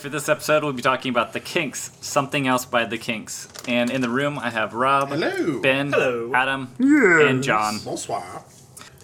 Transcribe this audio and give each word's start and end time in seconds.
For 0.00 0.08
this 0.08 0.30
episode, 0.30 0.64
we'll 0.64 0.72
be 0.72 0.80
talking 0.80 1.10
about 1.10 1.34
The 1.34 1.40
Kinks, 1.40 1.90
Something 2.00 2.46
Else 2.46 2.64
by 2.64 2.86
The 2.86 2.96
Kinks. 2.96 3.48
And 3.68 3.90
in 3.90 4.00
the 4.00 4.08
room, 4.08 4.38
I 4.38 4.48
have 4.48 4.72
Rob, 4.72 5.10
Hello. 5.10 5.60
Ben, 5.60 5.92
Hello. 5.92 6.32
Adam, 6.34 6.74
and 6.78 7.42
John. 7.42 7.78
Bonsoir. 7.84 8.42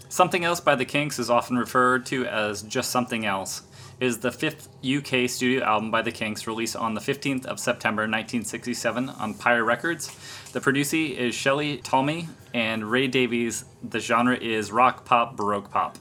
Something 0.09 0.45
Else 0.45 0.61
by 0.61 0.75
The 0.75 0.87
Kinks 0.87 1.19
is 1.19 1.29
often 1.29 1.59
referred 1.59 2.07
to 2.07 2.25
as 2.25 2.63
just 2.63 2.91
Something 2.91 3.27
Else. 3.27 3.61
It 4.01 4.07
is 4.07 4.21
the 4.21 4.33
fifth 4.33 4.71
UK 4.83 5.29
studio 5.29 5.63
album 5.65 5.91
by 5.91 6.01
The 6.01 6.13
Kinks, 6.13 6.47
released 6.47 6.77
on 6.77 6.95
the 6.95 7.03
15th 7.03 7.45
of 7.45 7.61
September 7.61 8.03
1967 8.05 9.11
on 9.11 9.35
Pye 9.35 9.59
Records. 9.59 10.11
The 10.53 10.63
producer 10.63 10.97
is 10.97 11.35
Shelley 11.35 11.77
Talmy 11.79 12.29
and 12.55 12.91
Ray 12.91 13.07
Davies. 13.07 13.67
The 13.83 14.01
genre 14.01 14.37
is 14.37 14.73
rock 14.73 15.05
pop, 15.05 15.37
baroque 15.37 15.71
pop. 15.71 15.99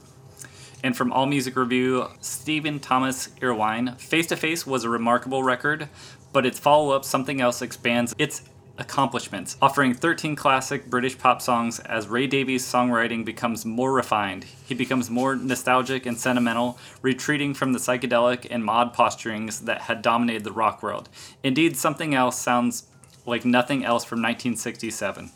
And 0.86 0.96
from 0.96 1.12
All 1.12 1.26
Music 1.26 1.56
Review, 1.56 2.06
Stephen 2.20 2.78
Thomas 2.78 3.30
Erlewine, 3.42 3.98
Face 3.98 4.28
to 4.28 4.36
Face 4.36 4.64
was 4.64 4.84
a 4.84 4.88
remarkable 4.88 5.42
record, 5.42 5.88
but 6.32 6.46
its 6.46 6.60
follow 6.60 6.92
up, 6.94 7.04
Something 7.04 7.40
Else, 7.40 7.60
expands 7.60 8.14
its 8.18 8.42
accomplishments, 8.78 9.56
offering 9.60 9.94
13 9.94 10.36
classic 10.36 10.88
British 10.88 11.18
pop 11.18 11.42
songs 11.42 11.80
as 11.80 12.06
Ray 12.06 12.28
Davies' 12.28 12.64
songwriting 12.64 13.24
becomes 13.24 13.64
more 13.64 13.92
refined. 13.92 14.44
He 14.44 14.76
becomes 14.76 15.10
more 15.10 15.34
nostalgic 15.34 16.06
and 16.06 16.16
sentimental, 16.16 16.78
retreating 17.02 17.52
from 17.52 17.72
the 17.72 17.80
psychedelic 17.80 18.46
and 18.48 18.64
mod 18.64 18.94
posturings 18.94 19.64
that 19.64 19.80
had 19.80 20.02
dominated 20.02 20.44
the 20.44 20.52
rock 20.52 20.84
world. 20.84 21.08
Indeed, 21.42 21.76
Something 21.76 22.14
Else 22.14 22.38
sounds 22.38 22.84
like 23.26 23.44
nothing 23.44 23.84
else 23.84 24.04
from 24.04 24.18
1967. 24.18 25.32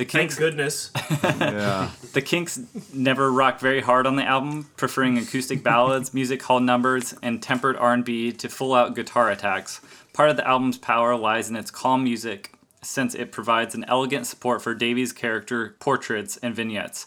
The 0.00 0.06
Thank 0.06 0.30
Kinks 0.30 0.38
goodness. 0.38 0.90
Yeah. 1.22 1.90
the 2.14 2.22
Kinks 2.22 2.58
never 2.94 3.30
rocked 3.30 3.60
very 3.60 3.82
hard 3.82 4.06
on 4.06 4.16
the 4.16 4.24
album, 4.24 4.70
preferring 4.78 5.18
acoustic 5.18 5.62
ballads, 5.62 6.14
music 6.14 6.42
hall 6.42 6.58
numbers, 6.58 7.12
and 7.22 7.42
tempered 7.42 7.76
R&B 7.76 8.32
to 8.32 8.48
full-out 8.48 8.94
guitar 8.94 9.30
attacks. 9.30 9.82
Part 10.14 10.30
of 10.30 10.38
the 10.38 10.48
album's 10.48 10.78
power 10.78 11.14
lies 11.16 11.50
in 11.50 11.56
its 11.56 11.70
calm 11.70 12.02
music, 12.02 12.54
since 12.80 13.14
it 13.14 13.30
provides 13.30 13.74
an 13.74 13.84
elegant 13.88 14.26
support 14.26 14.62
for 14.62 14.74
Davies' 14.74 15.12
character 15.12 15.76
portraits 15.80 16.38
and 16.38 16.56
vignettes. 16.56 17.06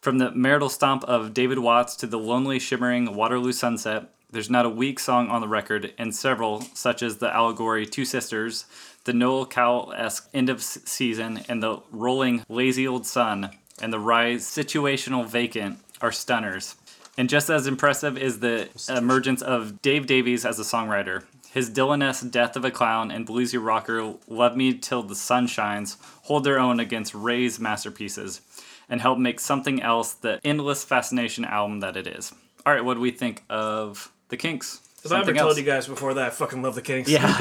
From 0.00 0.18
the 0.18 0.30
marital 0.30 0.68
stomp 0.68 1.02
of 1.06 1.34
David 1.34 1.58
Watts 1.58 1.96
to 1.96 2.06
the 2.06 2.20
lonely 2.20 2.60
shimmering 2.60 3.16
Waterloo 3.16 3.50
sunset, 3.50 4.10
there's 4.30 4.48
not 4.48 4.64
a 4.64 4.70
weak 4.70 5.00
song 5.00 5.28
on 5.28 5.40
the 5.40 5.48
record, 5.48 5.92
and 5.98 6.14
several, 6.14 6.60
such 6.74 7.02
as 7.02 7.16
the 7.16 7.34
allegory 7.34 7.84
Two 7.84 8.04
Sisters, 8.04 8.66
the 9.08 9.14
Noel 9.14 9.46
Coward 9.46 9.94
esque 9.96 10.28
End 10.34 10.50
of 10.50 10.62
Season, 10.62 11.40
and 11.48 11.62
the 11.62 11.80
rolling 11.90 12.44
Lazy 12.46 12.86
Old 12.86 13.06
Sun, 13.06 13.48
and 13.80 13.90
the 13.90 13.98
Rise 13.98 14.44
Situational 14.44 15.26
Vacant, 15.26 15.78
are 16.02 16.12
stunners. 16.12 16.76
And 17.16 17.26
just 17.26 17.48
as 17.48 17.66
impressive 17.66 18.18
is 18.18 18.40
the 18.40 18.68
emergence 18.94 19.40
of 19.40 19.80
Dave 19.80 20.06
Davies 20.06 20.44
as 20.44 20.58
a 20.58 20.62
songwriter. 20.62 21.24
His 21.50 21.70
Dylan-esque 21.70 22.30
Death 22.30 22.54
of 22.54 22.66
a 22.66 22.70
Clown 22.70 23.10
and 23.10 23.26
bluesy 23.26 23.58
rocker 23.58 24.12
Love 24.28 24.54
Me 24.54 24.74
Till 24.74 25.02
the 25.02 25.14
Sun 25.14 25.46
Shines 25.46 25.96
hold 26.24 26.44
their 26.44 26.58
own 26.58 26.78
against 26.78 27.14
Ray's 27.14 27.58
masterpieces 27.58 28.42
and 28.90 29.00
help 29.00 29.18
make 29.18 29.40
something 29.40 29.80
else 29.80 30.12
the 30.12 30.38
endless 30.44 30.84
fascination 30.84 31.46
album 31.46 31.80
that 31.80 31.96
it 31.96 32.06
is. 32.06 32.34
All 32.66 32.74
right, 32.74 32.84
what 32.84 32.94
do 32.94 33.00
we 33.00 33.10
think 33.10 33.42
of 33.48 34.12
the 34.28 34.36
Kinks? 34.36 34.82
Have 35.10 35.18
I 35.18 35.20
ever 35.20 35.26
Something 35.26 35.42
told 35.42 35.56
you 35.58 35.62
guys 35.64 35.86
before 35.86 36.14
that 36.14 36.26
I 36.26 36.30
fucking 36.30 36.62
love 36.62 36.74
the 36.74 36.82
Kinks? 36.82 37.10
Yeah, 37.10 37.36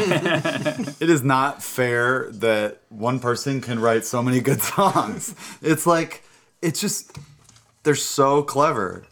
It 1.00 1.09
is 1.09 1.23
not 1.23 1.61
fair 1.63 2.29
that 2.31 2.79
one 2.89 3.19
person 3.19 3.61
can 3.61 3.79
write 3.79 4.05
so 4.05 4.22
many 4.23 4.39
good 4.39 4.61
songs. 4.61 5.35
It's 5.61 5.85
like, 5.85 6.23
it's 6.61 6.79
just, 6.81 7.17
they're 7.83 7.95
so 7.95 8.44
clever. 8.44 9.06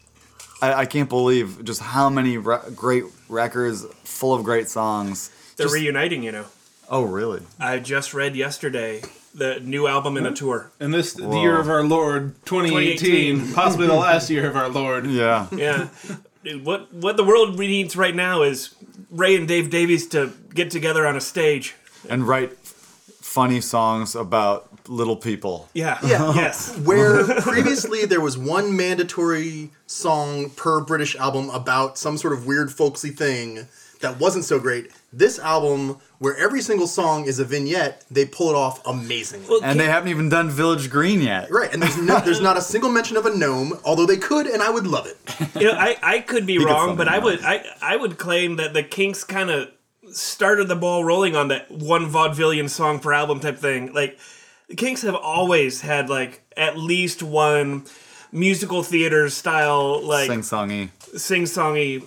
I, 0.61 0.73
I 0.73 0.85
can't 0.85 1.09
believe 1.09 1.63
just 1.63 1.81
how 1.81 2.09
many 2.09 2.37
re- 2.37 2.59
great 2.75 3.03
records 3.29 3.85
full 4.03 4.33
of 4.33 4.43
great 4.43 4.69
songs. 4.69 5.29
They're 5.57 5.65
Just- 5.65 5.75
reuniting, 5.75 6.23
you 6.23 6.31
know. 6.31 6.45
oh, 6.89 7.03
really? 7.03 7.41
I 7.59 7.79
just 7.79 8.13
read 8.13 8.35
yesterday 8.35 9.01
the 9.33 9.59
new 9.59 9.85
album 9.87 10.15
and 10.15 10.25
a 10.27 10.31
tour. 10.31 10.71
And 10.79 10.93
this, 10.93 11.13
the 11.13 11.27
year 11.39 11.59
of 11.59 11.67
our 11.69 11.83
Lord, 11.83 12.35
2018, 12.45 12.97
2018. 13.39 13.53
possibly 13.53 13.87
the 13.87 13.93
last 13.93 14.29
year 14.29 14.47
of 14.49 14.55
our 14.55 14.69
Lord. 14.69 15.05
Yeah. 15.07 15.47
Yeah. 15.51 15.89
Dude, 16.45 16.63
what 16.63 16.93
what 16.93 17.17
the 17.17 17.23
world 17.23 17.57
needs 17.57 17.97
right 17.97 18.15
now 18.15 18.43
is 18.43 18.75
Ray 19.09 19.35
and 19.35 19.47
Dave 19.47 19.71
Davies 19.71 20.07
to 20.09 20.31
get 20.53 20.69
together 20.69 21.07
on 21.07 21.15
a 21.15 21.21
stage. 21.21 21.75
And 22.07 22.27
write 22.27 22.55
funny 22.55 23.61
songs 23.61 24.15
about 24.15 24.69
little 24.87 25.15
people. 25.17 25.67
Yeah. 25.73 25.97
Yeah. 26.05 26.33
Yes. 26.35 26.77
Where 26.77 27.25
previously 27.41 28.05
there 28.05 28.21
was 28.21 28.37
one 28.37 28.77
mandatory 28.77 29.71
song 29.87 30.51
per 30.51 30.81
British 30.81 31.15
album 31.15 31.49
about 31.49 31.97
some 31.97 32.15
sort 32.15 32.33
of 32.33 32.45
weird 32.45 32.71
folksy 32.71 33.09
thing 33.09 33.67
that 34.01 34.19
wasn't 34.19 34.45
so 34.45 34.59
great. 34.59 34.91
This 35.17 35.39
album, 35.39 35.97
where 36.19 36.35
every 36.35 36.61
single 36.61 36.87
song 36.87 37.25
is 37.25 37.39
a 37.39 37.45
vignette, 37.45 38.03
they 38.11 38.25
pull 38.25 38.49
it 38.49 38.55
off 38.55 38.85
amazingly. 38.85 39.47
Well, 39.47 39.61
And 39.63 39.79
they 39.79 39.85
haven't 39.85 40.09
even 40.09 40.27
done 40.27 40.49
Village 40.49 40.89
Green 40.89 41.21
yet. 41.21 41.49
right, 41.49 41.71
and 41.73 41.81
there's 41.81 41.97
no, 41.97 42.19
there's 42.25 42.41
not 42.41 42.57
a 42.57 42.61
single 42.61 42.89
mention 42.91 43.15
of 43.15 43.25
a 43.25 43.33
gnome, 43.33 43.79
although 43.85 44.05
they 44.05 44.17
could, 44.17 44.45
and 44.45 44.61
I 44.61 44.69
would 44.69 44.85
love 44.85 45.07
it. 45.07 45.17
you 45.55 45.67
know, 45.67 45.77
I, 45.77 45.95
I 46.03 46.19
could 46.19 46.45
be 46.45 46.57
could 46.57 46.65
wrong, 46.65 46.97
but 46.97 47.07
it 47.07 47.13
I 47.13 47.19
would 47.19 47.39
I, 47.43 47.65
I 47.81 47.95
would 47.95 48.17
claim 48.17 48.57
that 48.57 48.73
the 48.73 48.83
Kinks 48.83 49.23
kind 49.23 49.49
of 49.49 49.69
started 50.11 50.67
the 50.67 50.75
ball 50.75 51.03
rolling 51.05 51.35
on 51.35 51.47
that 51.47 51.71
one 51.71 52.07
vaudevillian 52.11 52.69
song 52.69 52.99
per 52.99 53.13
album 53.13 53.39
type 53.39 53.57
thing. 53.57 53.93
Like 53.93 54.19
the 54.67 54.75
Kinks 54.75 55.01
have 55.03 55.15
always 55.15 55.79
had 55.81 56.09
like 56.09 56.41
at 56.57 56.77
least 56.77 57.23
one 57.23 57.85
musical 58.33 58.83
theater 58.83 59.29
style 59.29 60.01
like 60.01 60.27
Sing 60.29 60.41
songy. 60.41 60.89
sing 61.17 61.43
songy 61.43 62.03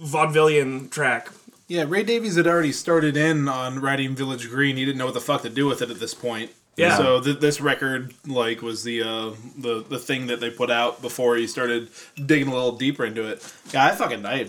vaudevillian 0.00 0.90
track. 0.90 1.28
Yeah, 1.72 1.86
Ray 1.88 2.02
Davies 2.02 2.36
had 2.36 2.46
already 2.46 2.70
started 2.70 3.16
in 3.16 3.48
on 3.48 3.80
writing 3.80 4.14
Village 4.14 4.50
Green. 4.50 4.76
He 4.76 4.84
didn't 4.84 4.98
know 4.98 5.06
what 5.06 5.14
the 5.14 5.22
fuck 5.22 5.40
to 5.40 5.48
do 5.48 5.64
with 5.64 5.80
it 5.80 5.88
at 5.88 5.98
this 5.98 6.12
point. 6.12 6.50
Yeah. 6.76 6.98
So 6.98 7.18
th- 7.22 7.40
this 7.40 7.62
record, 7.62 8.12
like, 8.26 8.60
was 8.60 8.84
the 8.84 9.00
uh, 9.02 9.30
the 9.56 9.82
the 9.82 9.98
thing 9.98 10.26
that 10.26 10.38
they 10.38 10.50
put 10.50 10.70
out 10.70 11.00
before 11.00 11.36
he 11.36 11.46
started 11.46 11.88
digging 12.26 12.48
a 12.48 12.52
little 12.52 12.76
deeper 12.76 13.06
into 13.06 13.26
it. 13.26 13.54
Yeah, 13.72 13.86
I 13.86 13.92
fucking 13.92 14.26
I, 14.26 14.46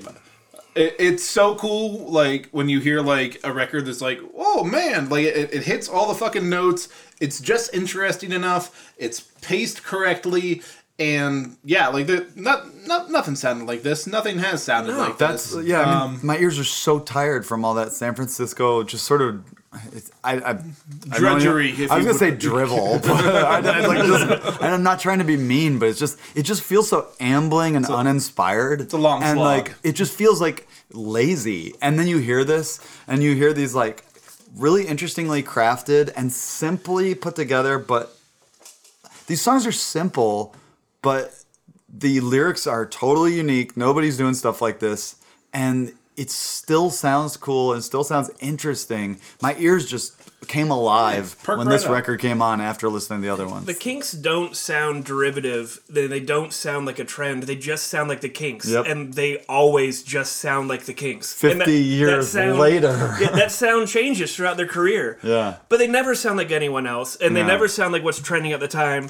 it, 0.76 0.96
It's 1.00 1.24
so 1.24 1.56
cool, 1.56 2.12
like 2.12 2.50
when 2.52 2.68
you 2.68 2.82
hear 2.82 3.00
like 3.00 3.40
a 3.46 3.54
record 3.54 3.86
that's 3.86 4.02
like, 4.02 4.20
oh 4.36 4.66
man, 4.66 5.08
like 5.08 5.24
it, 5.24 5.54
it 5.54 5.64
hits 5.64 5.88
all 5.88 6.10
the 6.10 6.16
fucking 6.16 6.50
notes. 6.50 6.90
It's 7.22 7.40
just 7.40 7.74
interesting 7.74 8.34
enough. 8.34 8.94
It's 8.98 9.22
paced 9.42 9.86
correctly, 9.86 10.62
and 11.00 11.58
yeah, 11.64 11.88
like 11.88 12.08
the 12.08 12.28
not 12.36 12.66
not 12.86 13.10
nothing 13.10 13.36
sounded 13.36 13.66
like 13.66 13.82
this. 13.84 14.06
Nothing 14.08 14.40
has 14.40 14.64
sounded 14.64 14.96
like 14.96 15.18
That's 15.18 15.52
this. 15.52 15.66
yeah. 15.66 15.82
I 15.82 15.86
mean, 15.86 16.16
Um, 16.16 16.20
my 16.24 16.38
ears 16.38 16.60
are 16.60 16.64
so 16.64 17.00
tired 17.00 17.46
from 17.46 17.66
all 17.66 17.74
that 17.76 17.92
San 17.92 18.14
Francisco, 18.16 18.84
just 18.84 19.06
sort 19.06 19.22
of. 19.22 19.44
It's, 19.92 20.12
I, 20.24 20.36
I, 20.36 20.52
I 20.52 21.18
Drudgery, 21.18 21.72
if 21.72 21.92
I 21.92 21.98
was 21.98 22.06
gonna 22.06 22.18
say 22.20 22.30
drivel, 22.30 23.00
but 23.04 23.10
I, 23.26 23.58
I, 23.58 23.86
like 23.88 24.06
just, 24.06 24.62
and 24.62 24.72
I'm 24.76 24.84
not 24.84 25.00
trying 25.00 25.18
to 25.18 25.24
be 25.24 25.36
mean, 25.36 25.80
but 25.80 25.90
it's 25.90 25.98
just 25.98 26.20
it 26.36 26.44
just 26.44 26.62
feels 26.62 26.90
so 26.90 27.08
ambling 27.20 27.76
and 27.76 27.84
uninspired. 27.88 28.82
It's 28.82 28.94
a 28.94 28.98
long 29.00 29.24
and 29.24 29.38
slog. 29.38 29.68
like 29.70 29.76
it 29.82 29.94
just 29.94 30.14
feels 30.14 30.40
like 30.40 30.68
lazy. 30.92 31.74
And 31.82 31.98
then 31.98 32.06
you 32.06 32.20
hear 32.20 32.44
this, 32.44 32.80
and 33.08 33.24
you 33.24 33.34
hear 33.34 33.52
these 33.52 33.74
like 33.74 34.06
really 34.56 34.86
interestingly 34.86 35.42
crafted 35.42 36.14
and 36.16 36.32
simply 36.32 37.16
put 37.16 37.36
together, 37.36 37.80
but 37.80 38.16
these 39.26 39.42
songs 39.42 39.66
are 39.66 39.72
simple, 39.72 40.54
but 41.04 41.36
the 41.88 42.20
lyrics 42.22 42.66
are 42.66 42.88
totally 42.88 43.36
unique. 43.36 43.78
Nobody's 43.78 44.18
doing 44.18 44.34
stuff 44.34 44.60
like 44.62 44.80
this, 44.80 45.18
and 45.54 45.94
it 46.18 46.30
still 46.32 46.90
sounds 46.90 47.38
cool 47.38 47.74
and 47.74 47.84
still 47.84 48.04
sounds 48.04 48.32
interesting. 48.40 49.20
My 49.42 49.56
ears 49.58 49.86
just 49.88 50.14
came 50.48 50.70
alive 50.70 51.38
perk 51.42 51.58
when 51.58 51.68
right 51.68 51.74
this 51.74 51.86
up. 51.86 51.92
record 51.92 52.20
came 52.20 52.42
on 52.42 52.60
after 52.60 52.90
listening 52.90 53.22
to 53.22 53.26
the 53.28 53.32
other 53.34 53.48
ones. 53.48 53.66
The 53.66 53.74
Kinks 53.74 54.12
don't 54.12 54.56
sound 54.58 55.06
derivative. 55.06 55.80
They, 55.90 56.06
they 56.06 56.20
don't 56.20 56.52
sound 56.54 56.86
like 56.86 57.00
a 57.00 57.06
trend. 57.06 57.44
They 57.44 57.56
just 57.56 57.88
sound 57.88 58.10
like 58.10 58.20
the 58.22 58.30
Kinks, 58.30 58.70
Yep. 58.70 58.86
and 58.88 59.14
they 59.14 59.38
always 59.50 60.04
just 60.04 60.36
sound 60.38 60.68
like 60.68 60.84
the 60.84 60.94
Kinks. 60.94 61.42
And 61.44 61.60
50 61.60 61.72
years 61.82 62.36
later. 62.36 63.16
yeah, 63.22 63.30
that 63.32 63.52
sound 63.52 63.88
changes 63.88 64.36
throughout 64.36 64.58
their 64.58 64.68
career. 64.68 65.18
Yeah. 65.24 65.58
but 65.70 65.80
they 65.80 65.88
never 65.88 66.14
sound 66.14 66.38
like 66.38 66.52
anyone 66.52 66.86
else, 66.88 67.16
and 67.16 67.36
they 67.36 67.42
No. 67.42 67.48
never 67.48 67.68
sound 67.68 67.94
like 67.94 68.04
what's 68.04 68.20
trending 68.20 68.52
at 68.52 68.60
the 68.60 68.68
time. 68.68 69.10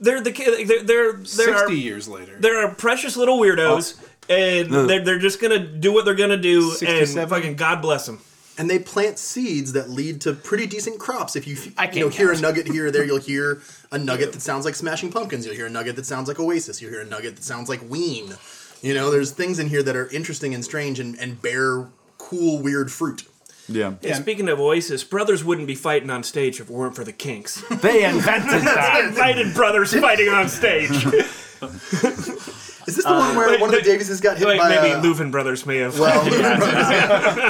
They're 0.00 0.20
the 0.20 0.32
ki- 0.32 0.64
they're 0.64 0.82
they're 0.82 1.12
they're 1.12 1.24
Sixty 1.24 1.76
years 1.78 2.06
later. 2.08 2.36
they're 2.38 2.68
precious 2.74 3.16
little 3.16 3.38
weirdos, 3.38 4.00
oh. 4.30 4.34
and 4.34 4.88
they're 4.88 5.04
they're 5.04 5.18
just 5.18 5.40
gonna 5.40 5.58
do 5.58 5.92
what 5.92 6.04
they're 6.04 6.14
gonna 6.14 6.36
do, 6.36 6.72
and 6.86 7.08
fucking 7.28 7.56
God 7.56 7.82
bless 7.82 8.06
them. 8.06 8.20
and 8.58 8.68
they 8.70 8.78
plant 8.78 9.18
seeds 9.18 9.72
that 9.72 9.90
lead 9.90 10.20
to 10.22 10.32
pretty 10.32 10.66
decent 10.66 10.98
crops. 11.00 11.34
If 11.36 11.46
you 11.46 11.56
I 11.76 11.90
you 11.90 12.00
know 12.00 12.08
hear 12.08 12.32
a 12.32 12.40
nugget 12.40 12.66
here 12.68 12.86
or 12.86 12.90
there, 12.90 13.04
you'll 13.04 13.18
hear 13.18 13.60
a 13.90 13.98
nugget 14.10 14.32
that 14.32 14.40
sounds 14.42 14.64
like 14.64 14.74
Smashing 14.76 15.10
Pumpkins. 15.10 15.44
You'll 15.46 15.56
hear 15.56 15.66
a 15.66 15.70
nugget 15.70 15.96
that 15.96 16.06
sounds 16.06 16.28
like 16.28 16.38
Oasis. 16.38 16.80
You'll 16.80 16.90
hear 16.92 17.00
a 17.02 17.06
nugget 17.06 17.36
that 17.36 17.44
sounds 17.44 17.68
like 17.68 17.80
Ween. 17.88 18.34
You 18.82 18.94
know, 18.94 19.10
there's 19.10 19.32
things 19.32 19.58
in 19.58 19.68
here 19.68 19.82
that 19.82 19.96
are 19.96 20.08
interesting 20.10 20.54
and 20.54 20.64
strange 20.64 21.00
and, 21.00 21.18
and 21.18 21.42
bear 21.42 21.86
cool, 22.18 22.60
weird 22.62 22.92
fruit. 22.92 23.24
Yeah. 23.68 23.94
And 24.02 24.16
speaking 24.16 24.48
of 24.48 24.58
Oasis, 24.60 25.04
brothers 25.04 25.44
wouldn't 25.44 25.66
be 25.66 25.74
fighting 25.74 26.08
on 26.10 26.22
stage 26.22 26.58
if 26.60 26.70
it 26.70 26.72
weren't 26.72 26.96
for 26.96 27.04
the 27.04 27.12
Kinks. 27.12 27.62
They 27.82 28.04
invented 28.04 28.62
that. 28.64 29.04
Invited 29.08 29.54
brothers 29.54 29.92
fighting 29.94 30.28
on 30.30 30.48
stage. 30.48 30.90
Is 31.60 32.96
this 32.96 33.04
the 33.04 33.12
one 33.12 33.36
where 33.36 33.50
wait, 33.50 33.60
one 33.60 33.68
of 33.68 33.72
the 33.84 33.90
wait, 33.90 33.98
Davises 34.00 34.20
got 34.22 34.38
hit 34.38 34.46
Like 34.48 34.58
by 34.58 34.68
maybe 34.70 34.90
a, 34.92 35.00
Louvin 35.02 35.30
brothers 35.30 35.66
may 35.66 35.76
have. 35.78 35.98
well, 35.98 36.24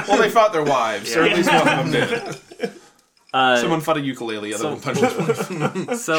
well, 0.09 0.19
they 0.19 0.31
fought 0.31 0.53
their 0.53 0.65
wives, 0.65 1.15
or 1.15 1.23
at 1.23 1.37
least 1.37 1.49
one 1.53 1.61
of 1.69 1.93
them 1.93 1.93
did. 1.93 2.73
Uh, 3.32 3.56
Someone 3.59 3.81
fought 3.82 3.99
a 3.99 4.00
ukulele, 4.00 4.55
other 4.55 4.62
so- 4.62 4.70
one 4.70 4.81
punched 4.81 5.03
his 5.03 5.50
wife. 5.50 5.94
So 5.99 6.15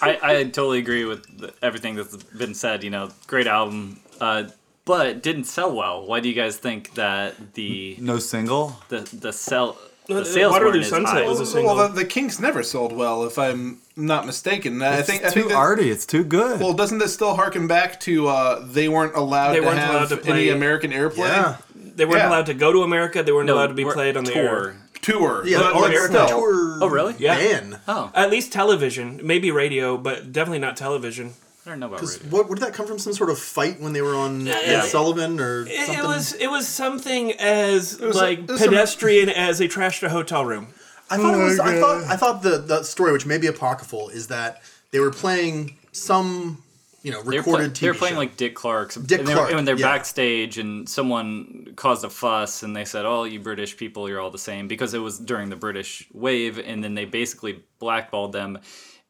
I, 0.00 0.18
I 0.22 0.44
totally 0.44 0.78
agree 0.78 1.04
with 1.04 1.24
the, 1.38 1.52
everything 1.62 1.96
that's 1.96 2.16
been 2.16 2.54
said. 2.54 2.84
You 2.84 2.90
know, 2.90 3.10
great 3.26 3.46
album, 3.48 3.98
uh, 4.20 4.44
but 4.90 5.06
it 5.06 5.22
didn't 5.22 5.44
sell 5.44 5.72
well. 5.74 6.04
Why 6.06 6.20
do 6.20 6.28
you 6.28 6.34
guys 6.34 6.56
think 6.56 6.94
that 6.94 7.54
the 7.54 7.96
No 8.00 8.18
single? 8.18 8.78
the 8.88 9.00
the 9.12 9.32
sell 9.32 9.76
the 10.06 10.24
sales 10.24 10.50
Waterloo 10.52 10.72
weren't 10.72 10.82
as 10.84 10.88
Sunset 10.90 11.14
high? 11.22 11.28
was 11.28 11.38
a 11.40 11.46
single. 11.46 11.76
Well, 11.76 11.88
the, 11.88 11.94
the 12.00 12.04
Kinks 12.04 12.40
never 12.40 12.62
sold 12.64 12.92
well, 12.92 13.24
if 13.24 13.38
I'm 13.38 13.78
not 13.94 14.26
mistaken. 14.26 14.82
I 14.82 14.98
It's 14.98 15.08
think 15.08 15.22
I 15.24 15.28
too 15.28 15.40
think 15.40 15.48
that, 15.50 15.56
arty. 15.56 15.88
It's 15.88 16.04
too 16.04 16.24
good. 16.24 16.58
Well, 16.60 16.72
doesn't 16.72 16.98
this 16.98 17.14
still 17.14 17.36
harken 17.36 17.68
back 17.68 18.00
to 18.00 18.26
uh, 18.26 18.66
they 18.66 18.88
weren't 18.88 19.14
allowed 19.14 19.52
They 19.52 19.60
to 19.60 19.66
weren't 19.66 19.78
have 19.78 19.94
allowed 19.94 20.08
to 20.08 20.16
play- 20.16 20.32
any 20.32 20.48
American 20.48 20.90
airplay? 20.90 21.28
yeah. 21.28 21.56
they 21.74 22.04
weren't 22.04 22.18
yeah. 22.18 22.28
allowed 22.28 22.46
to 22.46 22.54
go 22.54 22.72
to 22.72 22.82
America. 22.82 23.22
They 23.22 23.30
weren't 23.32 23.46
No, 23.46 23.54
allowed 23.54 23.68
to 23.68 23.74
be 23.74 23.84
played 23.84 24.16
on 24.16 24.24
the 24.24 24.32
tour. 24.32 24.42
air. 24.70 24.76
Tour. 25.00 25.42
Yeah, 25.46 25.58
but, 25.60 25.76
or 25.76 25.80
but 25.82 25.90
American 25.90 26.16
still. 26.16 26.28
tour 26.40 26.78
Oh, 26.82 26.88
really? 26.88 27.14
Yeah. 27.18 27.36
ban. 27.36 27.78
Oh, 27.88 28.10
At 28.14 28.30
least 28.30 28.52
television, 28.52 29.20
maybe 29.22 29.50
radio, 29.52 29.96
but 29.96 30.32
definitely 30.32 30.58
not 30.58 30.76
television. 30.76 31.34
I 31.66 31.70
don't 31.70 31.80
know 31.80 31.86
about 31.86 32.00
radio. 32.02 32.28
What, 32.30 32.48
where 32.48 32.54
did 32.56 32.64
that 32.64 32.72
come 32.74 32.86
from? 32.86 32.98
Some 32.98 33.12
sort 33.12 33.28
of 33.30 33.38
fight 33.38 33.80
when 33.80 33.92
they 33.92 34.00
were 34.02 34.14
on 34.14 34.46
Yeah. 34.46 34.54
Ed 34.62 34.80
Sullivan 34.82 35.38
or 35.40 35.66
It, 35.66 35.76
something? 35.86 35.98
it 35.98 36.04
was 36.04 36.32
it 36.34 36.46
was 36.50 36.66
something 36.68 37.32
as 37.32 37.98
was 38.00 38.16
like 38.16 38.38
a- 38.38 38.42
it 38.42 38.48
was 38.50 38.60
some- 38.60 38.68
pedestrian 38.70 39.28
as 39.28 39.58
they 39.58 39.68
trashed 39.68 40.02
a 40.02 40.08
hotel 40.08 40.44
room. 40.44 40.68
I 41.10 41.16
thought 41.18 41.34
it 41.34 41.42
was. 41.42 41.58
I 41.60 41.76
oh 41.76 41.80
thought. 41.80 42.04
I 42.10 42.16
thought 42.16 42.42
the 42.42 42.58
the 42.58 42.82
story, 42.82 43.12
which 43.12 43.26
may 43.26 43.36
be 43.38 43.46
apocryphal, 43.48 44.08
is 44.10 44.28
that 44.28 44.62
they 44.92 45.00
were 45.00 45.10
playing 45.10 45.76
some, 45.92 46.62
you 47.02 47.10
know, 47.10 47.18
They 47.22 47.26
were, 47.30 47.36
recorded 47.38 47.74
play- 47.74 47.78
TV 47.78 47.80
they 47.80 47.88
were 47.88 47.94
playing 47.94 48.14
show. 48.14 48.18
like 48.20 48.36
Dick 48.36 48.54
Clark's. 48.54 48.94
Dick 48.94 49.18
and 49.20 49.28
they 49.28 49.34
Clark, 49.34 49.50
Were, 49.50 49.56
when 49.56 49.64
they're 49.64 49.76
yeah. 49.76 49.86
backstage 49.92 50.56
and 50.58 50.88
someone 50.88 51.72
caused 51.76 52.04
a 52.04 52.10
fuss 52.10 52.62
and 52.62 52.74
they 52.76 52.84
said, 52.84 53.04
"Oh, 53.04 53.24
you 53.24 53.40
British 53.40 53.76
people, 53.76 54.08
you're 54.08 54.20
all 54.20 54.30
the 54.30 54.38
same," 54.38 54.66
because 54.68 54.94
it 54.94 54.98
was 55.00 55.18
during 55.18 55.50
the 55.50 55.56
British 55.56 56.06
wave, 56.12 56.58
and 56.58 56.82
then 56.82 56.94
they 56.94 57.04
basically 57.04 57.62
blackballed 57.80 58.32
them, 58.32 58.58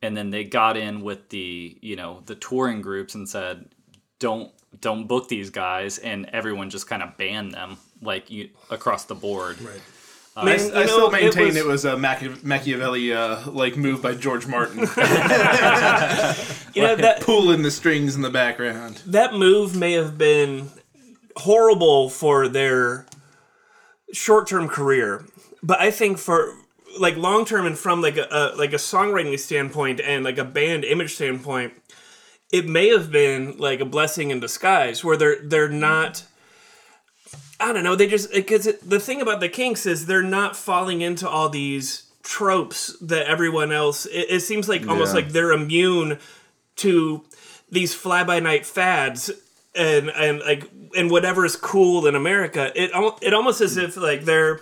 and 0.02 0.16
then 0.16 0.30
they 0.30 0.44
got 0.44 0.76
in 0.76 1.00
with 1.02 1.28
the 1.30 1.76
you 1.80 1.96
know 1.96 2.22
the 2.26 2.34
touring 2.34 2.80
groups 2.82 3.14
and 3.14 3.28
said, 3.28 3.66
"Don't 4.18 4.50
don't 4.80 5.06
book 5.06 5.28
these 5.28 5.50
guys," 5.50 5.98
and 5.98 6.26
everyone 6.32 6.70
just 6.70 6.86
kind 6.86 7.02
of 7.02 7.16
banned 7.16 7.52
them 7.52 7.76
like 8.02 8.30
you 8.30 8.50
across 8.70 9.04
the 9.04 9.14
board. 9.14 9.60
Right. 9.60 9.80
I, 10.36 10.44
Man, 10.44 10.60
I 10.60 10.62
you 10.62 10.70
know, 10.72 10.86
still 10.86 11.10
maintain 11.10 11.46
was- 11.48 11.56
it 11.56 11.66
was, 11.66 11.84
a 11.84 11.96
Machi- 11.98 12.36
Machiavelli 12.44 13.12
uh, 13.12 13.50
like 13.50 13.76
move 13.76 14.00
by 14.00 14.14
George 14.14 14.46
Martin. 14.46 14.78
You 16.72 16.82
know 16.82 16.94
that 16.96 17.20
Pulling 17.22 17.62
the 17.62 17.70
strings 17.72 18.14
in 18.14 18.22
the 18.22 18.30
background. 18.30 19.02
that 19.06 19.34
move 19.34 19.74
may 19.76 19.92
have 19.94 20.16
been 20.16 20.68
horrible 21.36 22.08
for 22.08 22.46
their 22.48 23.06
short-term 24.12 24.68
career, 24.68 25.24
but 25.64 25.80
I 25.80 25.90
think 25.90 26.18
for 26.18 26.54
like 26.98 27.16
long-term 27.16 27.66
and 27.66 27.78
from 27.78 28.00
like 28.02 28.16
a, 28.16 28.26
a 28.30 28.56
like 28.56 28.72
a 28.72 28.76
songwriting 28.76 29.38
standpoint 29.38 30.00
and 30.00 30.24
like 30.24 30.38
a 30.38 30.44
band 30.44 30.84
image 30.84 31.14
standpoint, 31.14 31.72
it 32.52 32.66
may 32.68 32.88
have 32.88 33.10
been 33.10 33.56
like 33.58 33.80
a 33.80 33.84
blessing 33.84 34.30
in 34.30 34.40
disguise 34.40 35.04
where 35.04 35.16
they're 35.16 35.36
they're 35.42 35.68
not. 35.68 36.24
I 37.58 37.72
don't 37.74 37.84
know. 37.84 37.94
They 37.94 38.06
just 38.06 38.32
because 38.32 38.64
the 38.82 38.98
thing 39.00 39.20
about 39.20 39.40
the 39.40 39.48
Kinks 39.48 39.84
is 39.86 40.06
they're 40.06 40.22
not 40.22 40.56
falling 40.56 41.02
into 41.02 41.28
all 41.28 41.48
these 41.50 42.10
tropes 42.22 42.96
that 43.00 43.26
everyone 43.26 43.70
else. 43.72 44.06
It, 44.06 44.26
it 44.30 44.40
seems 44.40 44.68
like 44.68 44.86
almost 44.88 45.10
Yeah. 45.14 45.20
like 45.22 45.28
they're 45.32 45.52
immune 45.52 46.18
to 46.76 47.22
these 47.70 47.94
fly 47.94 48.24
by 48.24 48.40
night 48.40 48.64
fads 48.64 49.30
and 49.74 50.08
and 50.10 50.40
like 50.40 50.70
and 50.96 51.10
whatever 51.10 51.44
is 51.44 51.54
cool 51.54 52.06
in 52.06 52.14
America. 52.14 52.72
It 52.74 52.90
it 53.22 53.34
almost 53.34 53.60
as 53.60 53.76
if 53.76 53.96
like 53.96 54.24
they're 54.24 54.60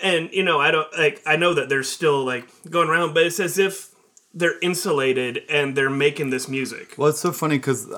and 0.00 0.30
you 0.32 0.42
know 0.42 0.60
I 0.60 0.70
don't 0.70 0.88
like 0.98 1.22
I 1.26 1.36
know 1.36 1.54
that 1.54 1.68
they're 1.68 1.82
still 1.82 2.24
like 2.24 2.48
going 2.68 2.88
around, 2.88 3.14
but 3.14 3.24
it's 3.24 3.40
as 3.40 3.58
if 3.58 3.90
they're 4.34 4.58
insulated 4.60 5.42
and 5.48 5.76
they're 5.76 5.90
making 5.90 6.30
this 6.30 6.48
music. 6.48 6.94
well, 6.96 7.08
it's 7.08 7.20
so 7.20 7.32
funny 7.32 7.56
because. 7.56 7.88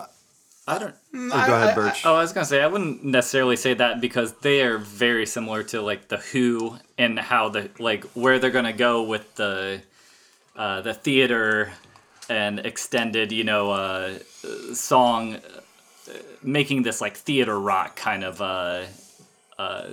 I 0.67 0.79
don't. 0.79 0.95
Oh, 1.15 1.47
go 1.47 1.55
ahead, 1.55 1.75
Birch. 1.75 2.05
Oh, 2.05 2.15
I 2.15 2.21
was 2.21 2.35
gonna 2.35 2.45
say 2.45 2.61
I 2.63 2.67
wouldn't 2.67 3.03
necessarily 3.03 3.57
say 3.57 3.73
that 3.73 4.03
because 4.03 4.35
they 4.35 4.61
are 4.61 4.77
very 4.77 5.25
similar 5.25 5.63
to 5.63 5.81
like 5.81 6.09
the 6.09 6.19
Who 6.19 6.77
and 6.99 7.19
how 7.19 7.49
the 7.49 7.71
like 7.79 8.05
where 8.09 8.39
they're 8.39 8.51
gonna 8.51 8.75
go 8.75 9.03
with 9.03 9.35
the 9.37 9.81
uh, 10.55 10.83
the 10.83 10.93
theater 10.93 11.73
and 12.29 12.59
extended, 12.59 13.33
you 13.33 13.45
know, 13.45 13.71
uh, 13.71 14.19
song, 14.75 15.37
uh, 15.37 15.41
making 16.43 16.83
this 16.83 17.01
like 17.01 17.17
theater 17.17 17.59
rock 17.59 17.97
kind 17.97 18.23
of. 18.23 18.43
Uh, 18.43 18.85
uh, 19.59 19.87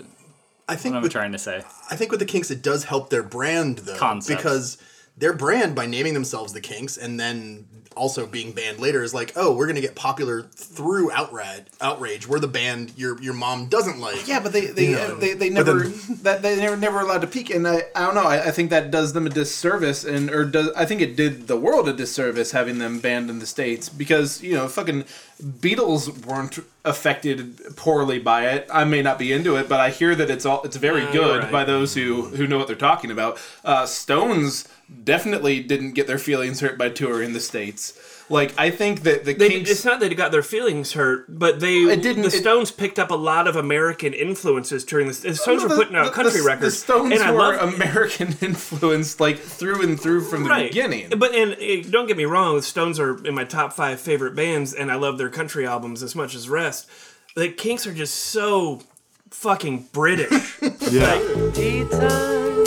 I 0.68 0.76
think 0.76 0.94
what 0.94 0.98
am 0.98 1.04
I 1.04 1.06
with, 1.06 1.12
trying 1.12 1.32
to 1.34 1.38
say? 1.38 1.64
I 1.92 1.96
think 1.96 2.12
with 2.12 2.20
the 2.20 2.26
Kinks, 2.26 2.50
it 2.52 2.62
does 2.62 2.86
help 2.86 3.10
their 3.10 3.24
brand 3.24 3.80
though, 3.80 3.98
Concept. 3.98 4.38
because 4.40 4.78
their 5.18 5.34
brand 5.34 5.76
by 5.76 5.86
naming 5.86 6.14
themselves 6.14 6.54
the 6.54 6.62
Kinks 6.62 6.98
and 6.98 7.20
then 7.20 7.68
also 7.96 8.26
being 8.28 8.52
banned 8.52 8.78
later 8.78 9.02
is 9.04 9.14
like, 9.14 9.32
oh, 9.38 9.56
we're 9.56 9.68
gonna 9.68 9.80
get 9.80 9.96
popular 9.96 10.42
through 10.42 11.10
outrage. 11.12 11.64
Outrage. 11.80 12.28
We're 12.28 12.40
the 12.40 12.48
band 12.50 12.92
your 12.98 13.22
your 13.22 13.34
mom 13.34 13.68
doesn't 13.68 14.00
like. 14.02 14.28
Yeah, 14.28 14.42
but 14.42 14.52
they 14.52 14.66
they 14.66 14.88
Yeah. 14.90 15.16
they, 15.18 15.34
they 15.34 15.50
never 15.50 15.84
then- 15.84 16.18
that 16.24 16.42
they 16.42 16.58
never 16.58 16.76
never 16.76 17.00
allowed 17.00 17.22
to 17.22 17.28
peak, 17.28 17.52
and 17.52 17.66
I, 17.66 17.84
I 17.96 18.06
don't 18.06 18.16
know. 18.16 18.26
I, 18.26 18.48
I 18.48 18.52
think 18.52 18.70
that 18.72 18.92
does 18.92 19.14
them 19.14 19.26
a 19.28 19.30
disservice, 19.30 20.04
and 20.04 20.30
or 20.30 20.44
does 20.44 20.72
I 20.76 20.86
think 20.86 21.00
it 21.00 21.16
did 21.16 21.48
the 21.48 21.56
world 21.56 21.88
a 21.88 21.94
disservice 21.94 22.52
having 22.52 22.80
them 22.80 23.00
banned 23.00 23.30
in 23.30 23.40
the 23.40 23.46
states 23.46 23.88
because 23.88 24.42
you 24.44 24.56
know 24.56 24.68
fucking 24.68 25.06
Beatles 25.42 26.26
weren't 26.26 26.60
affected 26.86 27.76
poorly 27.76 28.20
by 28.20 28.48
it. 28.50 28.68
I 28.72 28.86
may 28.86 29.02
not 29.02 29.20
be 29.20 29.34
into 29.34 29.58
it, 29.58 29.68
but 29.68 29.80
I 29.80 29.90
hear 29.90 30.16
that 30.16 30.30
it's 30.30 30.46
all 30.46 30.64
it's 30.64 30.78
very 30.78 31.02
you're 31.04 31.12
good 31.12 31.44
right. 31.44 31.52
by 31.52 31.64
those 31.66 31.94
who 31.94 32.24
who 32.28 32.48
know 32.48 32.58
what 32.58 32.68
they're 32.68 32.76
talking 32.76 33.12
about. 33.12 33.38
Uh, 33.64 33.86
Stones 33.86 34.68
definitely 35.04 35.62
didn't 35.62 35.94
get 35.94 36.08
their 36.08 36.18
feelings 36.18 36.62
hurt 36.62 36.78
by 36.78 36.90
touring 36.90 37.34
the 37.34 37.40
states. 37.40 38.15
Like 38.28 38.54
I 38.58 38.72
think 38.72 39.04
that 39.04 39.24
the 39.24 39.34
They, 39.34 39.50
Kinks. 39.50 39.70
it's 39.70 39.86
not 39.86 40.00
that 40.00 40.10
they 40.10 40.16
got 40.16 40.32
their 40.32 40.42
feelings 40.42 40.94
hurt, 40.94 41.26
but 41.30 41.60
they 41.60 41.76
It 41.84 42.02
didn't- 42.02 42.24
the 42.24 42.30
it- 42.30 42.32
Stones 42.42 42.72
picked 42.72 42.98
up 42.98 43.12
a 43.12 43.16
lot 43.16 43.48
of 43.48 43.56
American 43.56 44.14
influences 44.14 44.84
during 44.84 45.08
this. 45.08 45.20
The 45.20 45.36
Stones 45.36 45.62
No, 45.62 45.70
were 45.70 45.76
putting 45.76 45.96
out 45.96 46.12
country 46.12 46.40
the, 46.42 46.46
records, 46.48 46.74
The 46.74 46.80
Stones 46.82 47.12
and 47.14 47.22
I 47.22 47.32
were 47.32 47.38
love 47.38 47.74
American 47.76 48.36
influenced 48.42 49.20
like 49.20 49.38
through 49.38 49.84
and 49.84 50.00
through 50.02 50.22
from 50.22 50.44
the 50.44 50.50
right. 50.50 50.70
beginning. 50.72 51.10
But 51.18 51.36
and 51.36 51.54
uh, 51.54 51.88
don't 51.92 52.08
get 52.08 52.18
me 52.18 52.26
wrong, 52.26 52.56
the 52.56 52.64
Stones 52.64 53.00
are 53.00 53.24
in 53.24 53.36
my 53.36 53.44
top 53.44 53.74
five 53.74 54.00
favorite 54.00 54.36
bands, 54.36 54.74
and 54.74 54.92
I 54.92 54.96
love 54.96 55.20
their 55.20 55.30
country 55.30 55.68
albums 55.68 56.02
as 56.02 56.16
much 56.16 56.34
as 56.34 56.50
rest. 56.50 56.90
The 57.36 57.50
Kinks 57.50 57.86
are 57.86 57.94
just 57.94 58.16
so 58.16 58.82
fucking 59.30 59.90
British. 59.94 60.32
Yeah. 60.92 61.20
Tea 61.54 61.84
time 61.90 62.64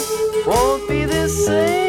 won't 0.47 0.89
be 0.89 1.05
the 1.05 1.29
same 1.29 1.88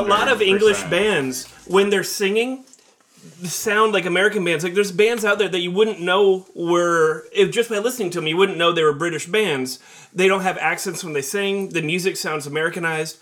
a 0.00 0.08
lot 0.08 0.28
of 0.28 0.42
English 0.42 0.82
bands 0.84 1.46
when 1.66 1.90
they're 1.90 2.04
singing 2.04 2.64
sound 3.44 3.92
like 3.92 4.06
American 4.06 4.44
bands. 4.44 4.64
Like 4.64 4.74
there's 4.74 4.92
bands 4.92 5.24
out 5.24 5.38
there 5.38 5.48
that 5.48 5.60
you 5.60 5.70
wouldn't 5.70 6.00
know 6.00 6.46
were 6.54 7.26
if 7.32 7.50
just 7.50 7.70
by 7.70 7.78
listening 7.78 8.10
to 8.10 8.18
them 8.18 8.26
you 8.26 8.36
wouldn't 8.36 8.58
know 8.58 8.72
they 8.72 8.82
were 8.82 8.92
British 8.92 9.26
bands. 9.26 9.78
They 10.12 10.28
don't 10.28 10.42
have 10.42 10.58
accents 10.58 11.04
when 11.04 11.12
they 11.12 11.22
sing. 11.22 11.70
The 11.70 11.82
music 11.82 12.16
sounds 12.16 12.46
Americanized. 12.46 13.18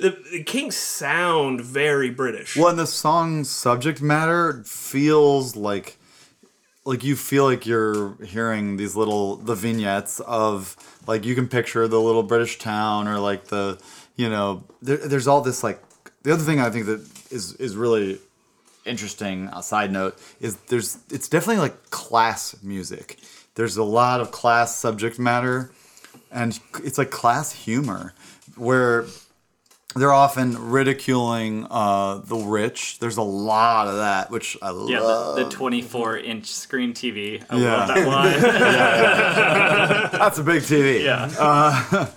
The, 0.00 0.16
the 0.30 0.44
Kinks 0.44 0.76
sound 0.76 1.60
very 1.60 2.10
British. 2.10 2.56
Well, 2.56 2.68
and 2.68 2.78
the 2.78 2.86
song's 2.86 3.50
subject 3.50 4.00
matter 4.00 4.62
feels 4.64 5.56
like 5.56 5.98
like 6.84 7.04
you 7.04 7.16
feel 7.16 7.44
like 7.44 7.66
you're 7.66 8.16
hearing 8.24 8.76
these 8.76 8.96
little 8.96 9.36
the 9.36 9.54
vignettes 9.54 10.20
of 10.20 10.76
like 11.06 11.24
you 11.24 11.34
can 11.34 11.48
picture 11.48 11.86
the 11.88 12.00
little 12.00 12.22
British 12.22 12.58
town 12.58 13.08
or 13.08 13.18
like 13.18 13.46
the 13.46 13.78
you 14.16 14.30
know 14.30 14.64
there, 14.80 14.96
there's 14.96 15.26
all 15.26 15.40
this 15.40 15.62
like 15.62 15.82
the 16.22 16.32
other 16.32 16.42
thing 16.42 16.60
I 16.60 16.70
think 16.70 16.86
that 16.86 17.00
is 17.30 17.52
is 17.54 17.76
really 17.76 18.18
interesting 18.84 19.48
a 19.52 19.62
side 19.62 19.92
note 19.92 20.16
is 20.40 20.56
there's 20.68 20.98
it's 21.10 21.28
definitely 21.28 21.60
like 21.60 21.90
class 21.90 22.56
music 22.62 23.18
there's 23.54 23.76
a 23.76 23.84
lot 23.84 24.20
of 24.20 24.30
class 24.30 24.76
subject 24.76 25.18
matter 25.18 25.70
and 26.32 26.58
it's 26.84 26.96
like 26.98 27.10
class 27.10 27.52
humor 27.52 28.14
where 28.56 29.04
they're 29.96 30.12
often 30.12 30.70
ridiculing 30.70 31.66
uh, 31.70 32.18
the 32.18 32.36
rich. 32.36 32.98
There's 32.98 33.16
a 33.16 33.22
lot 33.22 33.88
of 33.88 33.96
that, 33.96 34.30
which 34.30 34.54
I 34.60 34.68
love. 34.70 34.90
Yeah, 34.90 35.00
the, 35.00 35.44
the 35.44 35.50
24 35.50 36.18
inch 36.18 36.44
screen 36.46 36.92
TV. 36.92 37.42
I 37.48 37.56
Yeah. 37.58 37.76
love 37.78 37.88
that 37.88 38.06
line. 38.06 38.40
That's 40.12 40.38
a 40.38 40.42
big 40.42 40.62
TV. 40.62 41.04
yeah. 41.04 42.06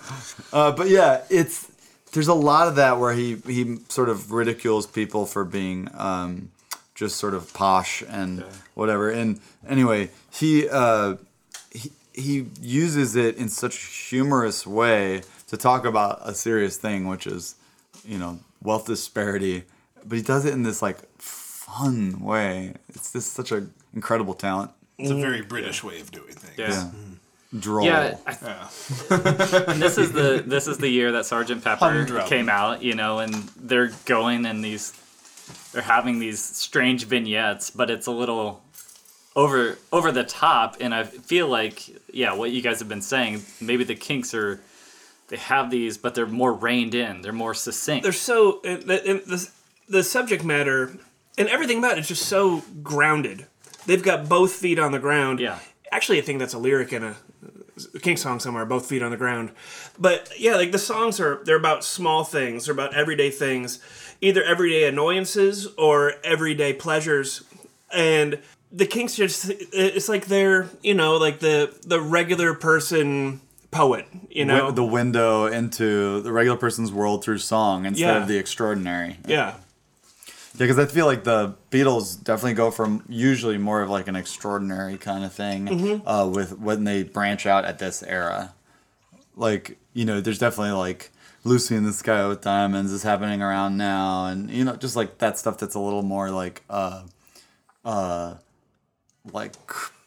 Uh, 0.54 0.70
but 0.74 0.90
yeah, 0.90 1.22
it's 1.30 1.71
there's 2.12 2.28
a 2.28 2.34
lot 2.34 2.68
of 2.68 2.76
that 2.76 3.00
where 3.00 3.14
he 3.14 3.36
he 3.48 3.78
sort 3.90 4.10
of 4.10 4.32
ridicules 4.32 4.86
people 4.88 5.26
for 5.26 5.44
being 5.46 5.90
um, 5.94 6.52
just 6.96 7.18
sort 7.18 7.34
of 7.34 7.54
posh 7.54 8.04
and 8.08 8.44
whatever. 8.74 9.10
And 9.10 9.40
anyway, 9.68 10.10
he 10.32 10.68
uh, 10.70 11.16
he 11.72 11.92
he 12.14 12.48
uses 12.62 13.16
it 13.16 13.38
in 13.38 13.50
such 13.50 13.76
a 13.76 13.88
humorous 14.10 14.68
way 14.68 15.22
to 15.48 15.58
talk 15.58 15.86
about 15.86 16.20
a 16.24 16.34
serious 16.34 16.78
thing, 16.78 17.08
which 17.08 17.26
is 17.28 17.56
you 18.06 18.18
know 18.18 18.40
wealth 18.62 18.86
disparity. 18.88 19.64
But 20.06 20.18
he 20.18 20.24
does 20.24 20.46
it 20.46 20.54
in 20.54 20.64
this 20.64 20.82
like 20.82 20.98
fun 21.18 22.20
way. 22.20 22.74
It's 22.90 23.14
just 23.14 23.34
such 23.34 23.52
an 23.52 23.74
incredible 23.94 24.34
talent. 24.34 24.72
It's 24.98 25.12
a 25.12 25.16
very 25.16 25.42
British 25.42 25.84
way 25.84 26.00
of 26.00 26.12
doing 26.12 26.34
things. 26.34 26.58
Yeah. 26.58 26.92
Droll. 27.58 27.86
Yeah, 27.86 28.16
I, 28.26 28.32
and 29.68 29.82
this 29.82 29.98
is 29.98 30.12
the 30.14 30.44
this 30.46 30.68
is 30.68 30.78
the 30.78 30.88
year 30.88 31.12
that 31.14 31.26
Sergeant 31.26 31.64
Pepper 31.64 31.92
Humdrum. 31.92 32.28
came 32.28 32.48
out, 32.48 32.82
you 32.82 32.96
know, 32.96 33.20
and 33.20 33.34
they're 33.58 33.92
going 34.06 34.46
in 34.46 34.62
these, 34.62 34.94
they're 35.74 35.82
having 35.82 36.20
these 36.20 36.42
strange 36.42 37.06
vignettes, 37.06 37.70
but 37.70 37.90
it's 37.90 38.08
a 38.08 38.12
little 38.12 38.64
over 39.36 39.78
over 39.92 40.12
the 40.12 40.24
top, 40.24 40.78
and 40.80 40.96
I 40.96 41.04
feel 41.04 41.48
like 41.48 41.90
yeah, 42.14 42.34
what 42.34 42.52
you 42.52 42.62
guys 42.62 42.80
have 42.80 42.90
been 42.90 43.02
saying, 43.02 43.44
maybe 43.60 43.84
the 43.84 43.96
Kinks 43.96 44.34
are, 44.34 44.62
they 45.28 45.38
have 45.38 45.70
these, 45.70 45.98
but 45.98 46.16
they're 46.16 46.26
more 46.26 46.54
reined 46.54 46.96
in, 46.96 47.22
they're 47.22 47.34
more 47.34 47.54
succinct. 47.54 48.04
they're 48.04 48.14
so 48.14 48.60
uh, 48.60 48.78
the, 48.78 49.02
and 49.06 49.20
the 49.22 49.50
the 49.90 50.04
subject 50.04 50.46
matter 50.46 50.98
and 51.38 51.50
everything 51.50 51.80
about 51.80 51.98
it's 51.98 52.08
just 52.08 52.26
so 52.26 52.64
grounded. 52.82 53.46
They've 53.86 54.04
got 54.04 54.30
both 54.30 54.54
feet 54.54 54.80
on 54.80 54.92
the 54.92 55.00
ground. 55.00 55.40
Yeah. 55.40 55.60
Actually, 55.92 56.20
I 56.20 56.22
think 56.22 56.40
that's 56.40 56.54
a 56.54 56.60
lyric 56.60 56.94
in 56.94 57.04
a, 57.04 57.10
a 57.10 57.16
Kink 58.02 58.18
song 58.18 58.40
somewhere. 58.40 58.66
Both 58.66 58.86
feet 58.88 59.02
on 59.02 59.12
the 59.12 59.18
ground. 59.18 59.52
But 60.00 60.32
yeah, 60.40 60.56
like 60.56 60.72
the 60.72 60.80
songs 60.80 61.20
are 61.20 61.42
they're 61.44 61.56
about 61.58 61.84
small 61.84 62.24
things. 62.24 62.66
They're 62.66 62.74
about 62.74 62.94
everyday 62.96 63.30
things, 63.32 63.80
either 64.22 64.44
everyday 64.44 64.88
annoyances 64.88 65.68
or 65.78 66.14
everyday 66.24 66.74
pleasures, 66.74 67.44
and 67.94 68.40
the 68.72 68.86
Kinks 68.86 69.16
just 69.16 69.50
it's 69.74 70.08
like 70.10 70.28
they're 70.28 70.70
you 70.82 70.94
know 70.94 71.18
like 71.18 71.40
the 71.40 71.76
the 71.86 72.00
regular 72.02 72.54
person 72.54 73.42
poet. 73.72 74.06
You 74.30 74.46
know. 74.46 74.72
The 74.72 74.84
window 74.84 75.46
into 75.46 76.22
the 76.22 76.32
regular 76.32 76.58
person's 76.58 76.92
world 76.92 77.24
through 77.24 77.38
song 77.40 77.86
instead 77.86 78.06
Yeah. 78.06 78.22
of 78.22 78.28
the 78.28 78.38
extraordinary. 78.38 79.18
yeah. 79.28 79.56
Yeah, 80.56 80.68
because 80.68 80.80
I 80.80 80.86
feel 80.86 81.06
like 81.06 81.24
the 81.24 81.56
Beatles 81.72 82.22
definitely 82.24 82.56
go 82.56 82.72
from 82.72 83.04
usually 83.08 83.58
more 83.58 83.82
of 83.82 83.90
like 83.90 84.08
an 84.08 84.16
extraordinary 84.16 84.98
kind 84.98 85.24
of 85.24 85.34
thing 85.34 85.68
Mm-hmm. 85.68 86.08
uh, 86.08 86.28
with 86.28 86.58
when 86.60 86.84
they 86.84 87.04
branch 87.04 87.46
out 87.46 87.64
at 87.66 87.80
this 87.80 88.04
era. 88.04 88.54
Like 89.36 89.78
you 89.94 90.06
know, 90.06 90.20
there's 90.22 90.40
definitely 90.40 90.74
like 90.74 91.10
Lucy 91.44 91.76
in 91.76 91.84
the 91.86 91.94
Sky 91.94 92.28
with 92.28 92.42
Diamonds 92.42 92.92
is 92.92 93.04
happening 93.04 93.42
around 93.42 93.78
now, 93.78 94.26
and 94.26 94.50
you 94.52 94.64
know, 94.66 94.76
just 94.76 94.96
like 94.96 95.18
that 95.20 95.38
stuff 95.40 95.58
that's 95.58 95.76
a 95.76 95.80
little 95.80 96.04
more 96.04 96.30
like 96.30 96.64
uh, 96.70 97.04
uh, 97.86 98.36
like 99.32 99.54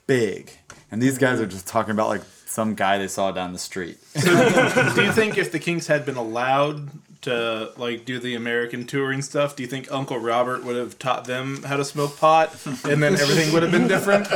big. 0.06 0.50
And 0.92 1.02
these 1.02 1.18
guys 1.18 1.40
are 1.40 1.46
just 1.46 1.66
talking 1.66 1.90
about 1.92 2.08
like 2.08 2.22
some 2.46 2.74
guy 2.74 2.98
they 2.98 3.08
saw 3.08 3.32
down 3.32 3.52
the 3.52 3.58
street. 3.58 3.98
do 4.14 5.02
you 5.02 5.10
think 5.12 5.36
if 5.38 5.50
the 5.50 5.58
Kinks 5.58 5.86
had 5.88 6.04
been 6.06 6.16
allowed 6.16 6.88
to 7.24 7.72
like 7.76 8.04
do 8.04 8.18
the 8.18 8.34
American 8.34 8.86
touring 8.86 9.20
stuff, 9.22 9.54
do 9.56 9.62
you 9.62 9.68
think 9.68 9.90
Uncle 9.92 10.18
Robert 10.18 10.64
would 10.64 10.76
have 10.76 10.98
taught 10.98 11.24
them 11.26 11.62
how 11.64 11.76
to 11.76 11.84
smoke 11.84 12.16
pot, 12.18 12.54
and 12.84 13.02
then 13.02 13.14
everything 13.14 13.52
would 13.52 13.62
have 13.62 13.72
been 13.72 13.88
different? 13.88 14.26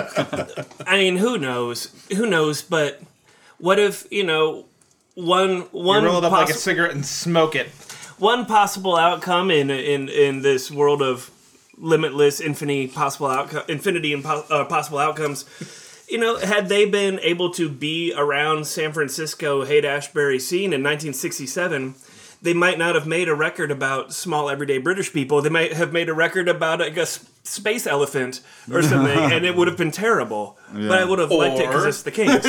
I 0.87 0.99
mean, 0.99 1.17
who 1.17 1.39
knows? 1.39 1.91
Who 2.17 2.27
knows? 2.27 2.63
But 2.63 3.01
what 3.59 3.79
if 3.79 4.07
you 4.11 4.25
know 4.25 4.67
one 5.15 5.63
one 5.73 6.03
You 6.03 6.09
roll 6.09 6.19
it 6.19 6.25
up 6.25 6.33
like 6.33 6.51
a 6.51 6.55
cigarette 6.55 6.93
and 6.93 7.05
smoke 7.05 7.55
it. 7.55 7.69
one 8.19 8.47
possible 8.47 8.97
outcome 8.97 9.51
in 9.51 9.71
in 9.71 10.09
in 10.09 10.43
this 10.43 10.71
world 10.71 11.03
of 11.03 11.31
limitless 11.77 12.41
infinity 12.41 12.89
possible 12.89 13.29
outcome 13.29 13.63
infinity 13.69 14.13
and 14.13 14.25
po- 14.25 14.45
uh, 14.51 14.65
possible 14.65 14.99
outcomes. 14.99 15.45
You 16.09 16.17
know, 16.19 16.39
had 16.39 16.71
they 16.71 16.87
been 16.87 17.21
able 17.21 17.51
to 17.53 17.69
be 17.69 18.15
around 18.17 18.67
San 18.67 18.93
Francisco 18.95 19.67
Haight 19.67 19.85
Ashbury 19.85 20.39
scene 20.39 20.73
in 20.73 20.83
1967, 20.83 21.95
they 22.43 22.55
might 22.55 22.79
not 22.79 22.95
have 22.95 23.07
made 23.07 23.29
a 23.29 23.35
record 23.35 23.71
about 23.71 24.13
small 24.13 24.49
everyday 24.51 24.79
British 24.79 25.13
people. 25.13 25.43
They 25.43 25.49
might 25.51 25.73
have 25.73 25.93
made 25.93 26.09
a 26.09 26.15
record 26.15 26.49
about 26.49 26.81
like 26.81 26.97
a 26.97 27.03
s- 27.03 27.29
space 27.43 27.87
elephant 27.87 28.41
or 28.73 28.83
something, 28.83 29.19
and 29.33 29.45
it 29.45 29.57
would 29.57 29.67
have 29.69 29.77
been 29.77 29.91
terrible. 29.91 30.57
But 30.73 30.93
I 31.01 31.05
would 31.05 31.19
have 31.19 31.31
liked 31.31 31.59
it 31.59 31.67
because 31.69 31.85
it's 31.87 32.03
the 32.03 32.11
Kinks. 32.11 32.47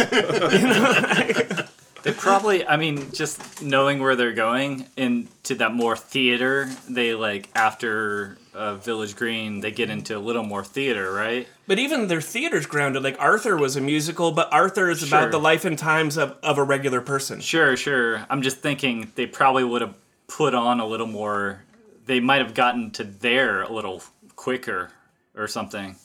They 2.01 2.13
probably, 2.13 2.65
I 2.65 2.77
mean, 2.77 3.11
just 3.11 3.61
knowing 3.61 3.99
where 3.99 4.15
they're 4.15 4.31
going 4.31 4.85
into 4.95 5.55
that 5.55 5.73
more 5.73 5.97
theater, 5.97 6.69
they 6.89 7.13
like 7.13 7.49
after 7.55 8.37
uh, 8.59 8.75
Village 8.75 9.15
Green, 9.15 9.61
they 9.61 9.71
get 9.71 9.89
into 9.89 10.17
a 10.17 10.19
little 10.19 10.43
more 10.43 10.63
theater, 10.63 11.13
right? 11.13 11.47
But 11.65 11.79
even 11.79 12.07
their 12.07 12.19
theater's 12.19 12.65
grounded. 12.65 13.03
Like 13.03 13.15
Arthur 13.17 13.55
was 13.55 13.77
a 13.77 13.81
musical, 13.81 14.31
but 14.33 14.51
Arthur 14.51 14.89
is 14.89 15.01
about 15.01 15.31
the 15.31 15.39
life 15.39 15.63
and 15.63 15.79
times 15.79 16.17
of, 16.17 16.37
of 16.43 16.57
a 16.57 16.63
regular 16.63 16.99
person. 16.99 17.39
Sure, 17.39 17.77
sure. 17.77 18.25
I'm 18.29 18.41
just 18.41 18.57
thinking 18.57 19.11
they 19.15 19.25
probably 19.25 19.63
would 19.63 19.81
have 19.81 19.95
put 20.27 20.53
on 20.53 20.81
a 20.81 20.85
little 20.85 21.07
more. 21.07 21.63
They 22.05 22.19
might 22.19 22.41
have 22.41 22.53
gotten 22.53 22.91
to 22.91 23.05
there 23.05 23.61
a 23.61 23.71
little 23.71 24.03
quicker 24.35 24.91
or 25.35 25.47
something. 25.47 25.95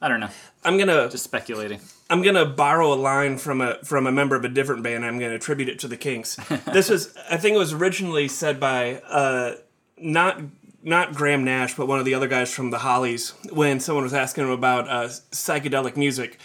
I 0.00 0.08
don't 0.08 0.20
know. 0.20 0.30
I'm 0.64 0.76
gonna 0.78 1.08
Just 1.08 1.24
speculating. 1.24 1.80
I'm 2.10 2.22
gonna 2.22 2.44
borrow 2.44 2.92
a 2.92 2.96
line 2.96 3.38
from 3.38 3.60
a 3.60 3.76
from 3.84 4.06
a 4.06 4.12
member 4.12 4.36
of 4.36 4.44
a 4.44 4.48
different 4.48 4.82
band. 4.82 5.04
I'm 5.04 5.18
gonna 5.18 5.36
attribute 5.36 5.68
it 5.68 5.78
to 5.78 5.88
the 5.88 5.96
Kinks. 5.96 6.34
this 6.72 6.90
was 6.90 7.16
I 7.30 7.36
think 7.36 7.54
it 7.54 7.58
was 7.58 7.72
originally 7.72 8.28
said 8.28 8.58
by 8.58 8.96
uh, 9.08 9.54
not 9.96 10.40
not 10.82 11.14
Graham 11.14 11.44
Nash, 11.44 11.74
but 11.76 11.86
one 11.86 11.98
of 11.98 12.04
the 12.04 12.14
other 12.14 12.26
guys 12.28 12.52
from 12.52 12.70
the 12.70 12.78
Hollies 12.78 13.34
when 13.52 13.80
someone 13.80 14.04
was 14.04 14.14
asking 14.14 14.44
him 14.44 14.50
about 14.50 14.88
uh, 14.88 15.08
psychedelic 15.30 15.96
music. 15.96 16.38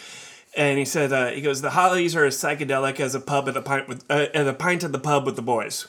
And 0.56 0.80
he 0.80 0.86
said, 0.86 1.14
uh, 1.14 1.28
he 1.28 1.42
goes, 1.42 1.62
the 1.62 1.72
Hollies 1.72 2.16
are 2.16 2.26
as 2.26 2.36
psychedelic 2.36 3.00
as 3.00 3.14
a 3.16 3.20
pub 3.20 3.48
at 3.50 3.56
a 3.58 3.62
pint 3.62 3.88
with, 3.88 4.04
uh, 4.10 4.28
as 4.34 4.48
a 4.48 4.54
pint 4.54 4.84
at 4.84 4.92
the 4.92 5.00
pub 5.00 5.26
with 5.26 5.36
the 5.36 5.42
boys. 5.42 5.88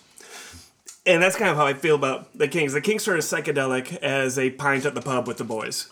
And 1.07 1.23
that's 1.23 1.37
kind 1.37 1.50
of 1.50 1.57
how 1.57 1.64
I 1.67 1.73
feel 1.73 1.95
about 1.95 2.37
the 2.37 2.49
Kinks. 2.49 2.75
The 2.75 2.83
Kinks 2.83 3.09
are 3.09 3.17
as 3.17 3.25
psychedelic 3.25 3.97
as 3.99 4.38
a 4.38 4.50
pint 4.50 4.85
at 4.85 4.95
the 4.95 5.00
pub 5.00 5.26
with 5.26 5.38
the 5.38 5.45
boys. 5.45 5.90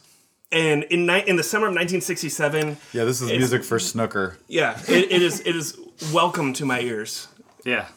And 0.52 0.84
in 0.84 1.06
ni- 1.06 1.26
in 1.26 1.36
the 1.36 1.42
summer 1.42 1.66
of 1.66 1.70
1967, 1.72 2.76
Yeah, 2.92 3.04
this 3.04 3.20
is 3.22 3.30
music 3.30 3.64
for 3.64 3.78
snooker. 3.78 4.36
yeah, 4.46 4.78
it, 4.86 5.10
it 5.10 5.22
is 5.22 5.40
it 5.40 5.56
is 5.56 5.76
welcome 6.12 6.52
to 6.54 6.64
my 6.66 6.80
ears. 6.80 7.28
Yeah. 7.64 7.88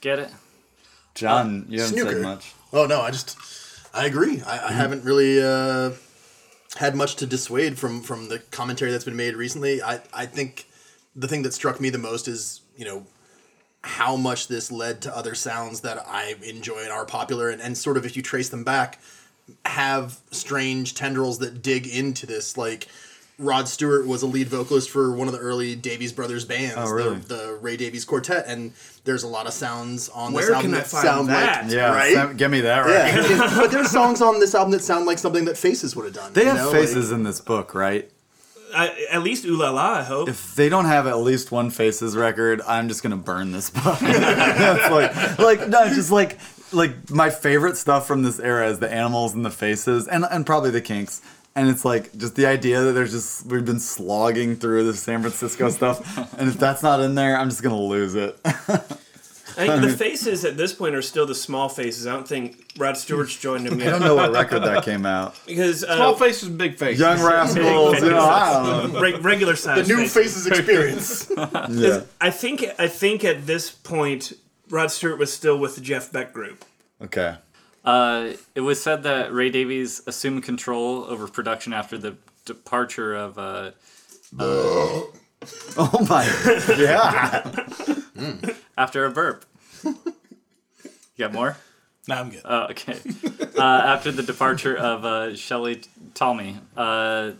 Get 0.00 0.18
it? 0.18 0.30
John, 1.14 1.64
you 1.68 1.80
haven't 1.80 1.96
snooker. 1.96 2.12
said 2.14 2.22
much. 2.22 2.54
Oh 2.72 2.86
no, 2.86 3.00
I 3.00 3.10
just 3.10 3.36
I 3.94 4.06
agree. 4.06 4.42
I, 4.42 4.68
I 4.68 4.72
haven't 4.72 5.04
really 5.04 5.42
uh, 5.42 5.92
had 6.76 6.94
much 6.94 7.16
to 7.16 7.26
dissuade 7.26 7.78
from 7.78 8.02
from 8.02 8.28
the 8.28 8.40
commentary 8.50 8.90
that's 8.90 9.04
been 9.04 9.16
made 9.16 9.36
recently. 9.36 9.82
I 9.82 10.00
I 10.12 10.26
think 10.26 10.66
the 11.16 11.28
thing 11.28 11.42
that 11.42 11.54
struck 11.54 11.80
me 11.80 11.90
the 11.90 11.98
most 11.98 12.28
is 12.28 12.60
you 12.76 12.84
know 12.84 13.06
how 13.82 14.16
much 14.16 14.48
this 14.48 14.70
led 14.70 15.00
to 15.02 15.16
other 15.16 15.34
sounds 15.34 15.80
that 15.80 16.04
I 16.06 16.34
enjoy 16.42 16.80
and 16.82 16.92
are 16.92 17.06
popular, 17.06 17.48
and, 17.48 17.62
and 17.62 17.76
sort 17.76 17.96
of 17.96 18.04
if 18.04 18.16
you 18.16 18.22
trace 18.22 18.48
them 18.50 18.64
back, 18.64 19.00
have 19.64 20.20
strange 20.30 20.94
tendrils 20.94 21.38
that 21.38 21.62
dig 21.62 21.86
into 21.86 22.26
this 22.26 22.56
like 22.56 22.88
Rod 23.38 23.68
Stewart 23.68 24.04
was 24.06 24.22
a 24.22 24.26
lead 24.26 24.48
vocalist 24.48 24.90
for 24.90 25.12
one 25.12 25.28
of 25.28 25.32
the 25.32 25.38
early 25.38 25.76
Davies 25.76 26.12
Brothers 26.12 26.44
bands, 26.44 26.74
Oh, 26.76 26.90
really? 26.90 27.18
the, 27.18 27.34
the 27.36 27.58
Ray 27.60 27.76
Davies 27.76 28.04
Quartet, 28.04 28.44
and 28.48 28.72
there's 29.04 29.22
a 29.22 29.28
lot 29.28 29.46
of 29.46 29.52
sounds 29.52 30.08
on 30.08 30.34
this 30.34 30.46
album 30.48 30.62
can 30.62 30.70
that 30.72 30.86
find 30.88 31.04
sound 31.04 31.28
that? 31.28 31.64
like 31.66 31.72
Yeah, 31.72 31.94
right. 31.94 32.12
Sam- 32.14 32.36
give 32.36 32.50
me 32.50 32.62
that 32.62 32.80
right. 32.80 33.30
yeah, 33.30 33.54
but 33.60 33.70
there's 33.70 33.90
songs 33.90 34.20
on 34.20 34.40
this 34.40 34.56
album 34.56 34.72
that 34.72 34.82
sound 34.82 35.06
like 35.06 35.18
something 35.18 35.44
that 35.44 35.56
Faces 35.56 35.94
would 35.94 36.06
have 36.06 36.14
done. 36.14 36.32
They 36.32 36.42
you 36.42 36.48
have 36.48 36.56
know, 36.56 36.72
faces 36.72 37.10
like- 37.10 37.18
in 37.18 37.24
this 37.24 37.40
book, 37.40 37.74
right? 37.74 38.10
I, 38.74 39.06
at 39.12 39.22
least 39.22 39.46
Ooh 39.46 39.56
La 39.56 39.70
La, 39.70 39.92
I 39.94 40.02
hope. 40.02 40.28
If 40.28 40.54
they 40.54 40.68
don't 40.68 40.84
have 40.84 41.06
at 41.06 41.16
least 41.18 41.50
one 41.50 41.70
Faces 41.70 42.14
record, 42.14 42.60
I'm 42.66 42.88
just 42.88 43.02
gonna 43.02 43.16
burn 43.16 43.52
this 43.52 43.70
book. 43.70 43.98
Like, 44.02 45.38
like 45.38 45.68
no, 45.68 45.88
just 45.88 46.10
like, 46.10 46.38
like 46.72 47.08
my 47.08 47.30
favorite 47.30 47.76
stuff 47.78 48.06
from 48.06 48.22
this 48.24 48.38
era 48.38 48.68
is 48.68 48.78
the 48.78 48.92
animals 48.92 49.32
and 49.34 49.42
the 49.44 49.50
faces, 49.50 50.06
and 50.06 50.24
and 50.30 50.44
probably 50.44 50.70
the 50.70 50.82
Kinks. 50.82 51.22
And 51.58 51.68
it's 51.68 51.84
like 51.84 52.16
just 52.16 52.36
the 52.36 52.46
idea 52.46 52.82
that 52.82 52.92
there's 52.92 53.10
just 53.10 53.44
we've 53.46 53.64
been 53.64 53.80
slogging 53.80 54.54
through 54.54 54.84
the 54.84 54.94
San 54.94 55.22
Francisco 55.22 55.68
stuff, 55.80 56.16
and 56.38 56.48
if 56.48 56.56
that's 56.56 56.84
not 56.84 57.00
in 57.00 57.16
there, 57.16 57.36
I'm 57.36 57.48
just 57.50 57.64
gonna 57.64 57.80
lose 57.80 58.14
it. 58.14 58.38
I 58.44 59.66
think 59.66 59.82
the 59.82 59.94
faces 59.98 60.44
at 60.44 60.56
this 60.56 60.72
point 60.72 60.94
are 60.94 61.02
still 61.02 61.26
the 61.26 61.34
small 61.34 61.68
faces. 61.68 62.06
I 62.06 62.12
don't 62.12 62.28
think 62.28 62.64
Rod 62.78 62.96
Stewart's 62.96 63.36
joined 63.36 63.66
them 63.66 63.80
I 63.80 63.86
don't 63.86 64.00
know 64.02 64.14
what 64.14 64.30
record 64.30 64.62
that 64.62 64.84
came 64.90 65.04
out. 65.04 65.34
Because 65.46 65.80
Small 65.80 66.14
uh, 66.14 66.16
faces, 66.16 66.48
big 66.48 66.78
faces. 66.78 67.00
Young 67.00 67.20
Rascals, 67.20 68.00
you 68.00 68.10
know, 68.10 68.20
I 68.20 68.52
don't 68.52 68.92
know. 68.92 69.00
reg- 69.00 69.24
regular 69.24 69.54
the 69.54 69.84
new 69.88 70.06
faces. 70.06 70.46
Faces 70.46 70.46
experience. 70.46 71.32
Yeah. 71.70 72.02
I 72.20 72.30
think 72.30 72.64
I 72.78 72.86
think 72.86 73.24
at 73.24 73.48
this 73.48 73.68
point 73.68 74.32
Rod 74.70 74.92
Stewart 74.92 75.18
was 75.18 75.32
still 75.32 75.58
with 75.58 75.74
the 75.74 75.80
Jeff 75.80 76.12
Beck 76.12 76.32
group. 76.32 76.64
Okay. 77.02 77.36
Uh, 77.88 78.34
it 78.54 78.60
was 78.60 78.82
said 78.82 79.02
that 79.04 79.32
Ray 79.32 79.48
Davies 79.48 80.02
assumed 80.06 80.42
control 80.42 81.04
over 81.04 81.26
production 81.26 81.72
after 81.72 81.96
the 81.96 82.16
departure 82.44 83.14
of 83.14 83.38
uh, 83.38 83.70
Oh 84.38 86.06
my. 86.06 86.24
Yeah. 86.76 87.64
after 88.76 89.06
a 89.06 89.10
burp. 89.10 89.46
you 89.84 89.94
got 91.18 91.32
more? 91.32 91.56
No, 92.06 92.16
I'm 92.16 92.28
good. 92.28 92.42
Oh, 92.44 92.66
okay. 92.72 92.98
uh, 93.56 93.62
after 93.62 94.12
the 94.12 94.22
departure 94.22 94.76
of 94.76 95.06
uh, 95.06 95.34
Shelley 95.34 95.80
Talmy, 96.12 96.56
uh, 96.76 97.32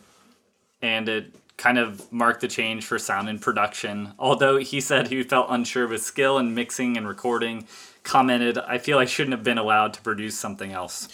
and 0.81 1.11
it 1.11 1.35
kind 1.59 1.79
of 1.79 2.11
marked 2.11 2.41
the 2.41 2.49
change 2.49 2.87
for 2.87 2.99
sound 2.99 3.29
and 3.29 3.39
production. 3.39 4.13
Although 4.19 4.57
he 4.57 4.81
said 4.81 5.09
he 5.09 5.23
felt 5.25 5.49
unsure 5.51 5.85
of 5.85 5.91
his 5.91 6.07
skill 6.07 6.39
in 6.39 6.55
mixing 6.55 6.97
and 6.97 7.07
recording, 7.07 7.67
commented, 8.03 8.59
"I 8.59 8.79
feel 8.79 8.99
I 8.99 9.05
shouldn't 9.05 9.35
have 9.35 9.45
been 9.45 9.59
allowed 9.59 9.95
to 9.95 10.03
produce 10.03 10.39
something 10.39 10.73
else." 10.73 11.09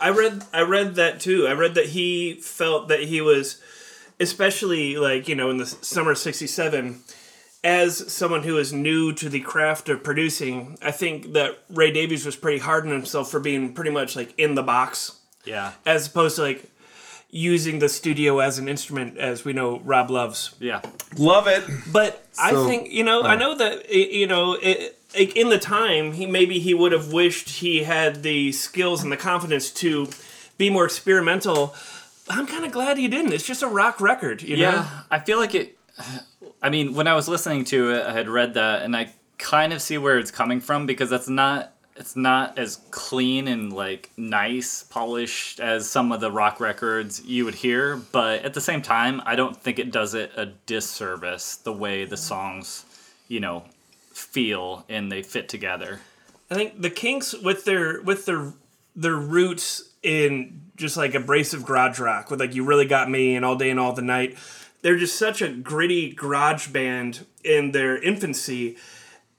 I 0.00 0.10
read 0.10 0.44
I 0.52 0.62
read 0.62 0.94
that 0.94 1.20
too. 1.20 1.46
I 1.46 1.52
read 1.52 1.74
that 1.74 1.86
he 1.86 2.34
felt 2.34 2.88
that 2.88 3.00
he 3.04 3.20
was 3.20 3.60
especially 4.20 4.96
like, 4.96 5.28
you 5.28 5.34
know, 5.34 5.50
in 5.50 5.58
the 5.58 5.66
summer 5.66 6.12
of 6.12 6.18
67 6.18 7.00
as 7.64 8.12
someone 8.12 8.42
who 8.44 8.56
is 8.58 8.72
new 8.72 9.12
to 9.12 9.28
the 9.28 9.40
craft 9.40 9.88
of 9.88 10.02
producing, 10.04 10.78
I 10.80 10.90
think 10.92 11.32
that 11.32 11.58
Ray 11.68 11.90
Davies 11.90 12.24
was 12.24 12.36
pretty 12.36 12.58
hard 12.58 12.84
on 12.86 12.92
himself 12.92 13.30
for 13.30 13.40
being 13.40 13.74
pretty 13.74 13.90
much 13.90 14.14
like 14.14 14.32
in 14.38 14.54
the 14.54 14.62
box 14.62 15.18
Yeah, 15.44 15.72
as 15.84 16.06
opposed 16.06 16.36
to 16.36 16.42
like 16.42 16.64
using 17.30 17.78
the 17.78 17.88
studio 17.88 18.38
as 18.38 18.58
an 18.58 18.68
instrument 18.68 19.18
as 19.18 19.44
we 19.44 19.52
know 19.52 19.80
Rob 19.80 20.10
loves. 20.10 20.54
yeah, 20.60 20.80
Love 21.16 21.46
it. 21.48 21.64
But 21.92 22.24
I 22.38 22.52
think 22.52 22.90
you 22.90 23.04
know, 23.04 23.22
I 23.22 23.32
uh. 23.32 23.36
know 23.36 23.54
that 23.56 23.92
you 23.92 24.26
know, 24.26 24.54
it, 24.54 24.97
like 25.16 25.36
in 25.36 25.48
the 25.48 25.58
time, 25.58 26.12
he 26.12 26.26
maybe 26.26 26.58
he 26.58 26.74
would 26.74 26.92
have 26.92 27.12
wished 27.12 27.48
he 27.48 27.84
had 27.84 28.22
the 28.22 28.52
skills 28.52 29.02
and 29.02 29.10
the 29.10 29.16
confidence 29.16 29.70
to 29.70 30.08
be 30.58 30.70
more 30.70 30.84
experimental. 30.84 31.74
I'm 32.28 32.46
kind 32.46 32.64
of 32.64 32.72
glad 32.72 32.98
he 32.98 33.08
didn't. 33.08 33.32
It's 33.32 33.46
just 33.46 33.62
a 33.62 33.68
rock 33.68 34.00
record, 34.00 34.42
you 34.42 34.56
know. 34.56 34.70
yeah. 34.70 34.88
I 35.10 35.18
feel 35.18 35.38
like 35.38 35.54
it. 35.54 35.78
I 36.62 36.70
mean, 36.70 36.94
when 36.94 37.06
I 37.06 37.14
was 37.14 37.28
listening 37.28 37.64
to 37.66 37.92
it, 37.94 38.04
I 38.04 38.12
had 38.12 38.28
read 38.28 38.54
that, 38.54 38.82
and 38.82 38.96
I 38.96 39.12
kind 39.38 39.72
of 39.72 39.80
see 39.80 39.96
where 39.96 40.18
it's 40.18 40.32
coming 40.32 40.60
from 40.60 40.86
because 40.86 41.10
that's 41.10 41.28
not. 41.28 41.72
It's 41.96 42.14
not 42.14 42.58
as 42.60 42.76
clean 42.92 43.48
and 43.48 43.72
like 43.72 44.12
nice, 44.16 44.84
polished 44.84 45.58
as 45.58 45.90
some 45.90 46.12
of 46.12 46.20
the 46.20 46.30
rock 46.30 46.60
records 46.60 47.24
you 47.24 47.44
would 47.44 47.56
hear, 47.56 47.96
but 47.96 48.44
at 48.44 48.54
the 48.54 48.60
same 48.60 48.82
time, 48.82 49.20
I 49.26 49.34
don't 49.34 49.56
think 49.56 49.80
it 49.80 49.90
does 49.90 50.14
it 50.14 50.30
a 50.36 50.46
disservice 50.46 51.56
the 51.56 51.72
way 51.72 52.04
the 52.04 52.16
songs, 52.16 52.84
you 53.26 53.40
know, 53.40 53.64
feel 54.18 54.84
and 54.88 55.10
they 55.10 55.22
fit 55.22 55.48
together. 55.48 56.00
I 56.50 56.54
think 56.54 56.80
the 56.80 56.90
Kinks 56.90 57.34
with 57.34 57.64
their 57.64 58.02
with 58.02 58.26
their 58.26 58.52
their 58.96 59.16
roots 59.16 59.90
in 60.02 60.62
just 60.76 60.96
like 60.96 61.14
abrasive 61.14 61.64
garage 61.64 61.98
rock 61.98 62.30
with 62.30 62.40
like 62.40 62.54
you 62.54 62.64
really 62.64 62.86
got 62.86 63.10
me 63.10 63.36
and 63.36 63.44
all 63.44 63.56
day 63.56 63.70
and 63.70 63.78
all 63.78 63.92
the 63.92 64.02
night. 64.02 64.36
They're 64.82 64.96
just 64.96 65.18
such 65.18 65.42
a 65.42 65.48
gritty 65.48 66.12
garage 66.12 66.68
band 66.68 67.26
in 67.44 67.72
their 67.72 68.00
infancy, 68.00 68.76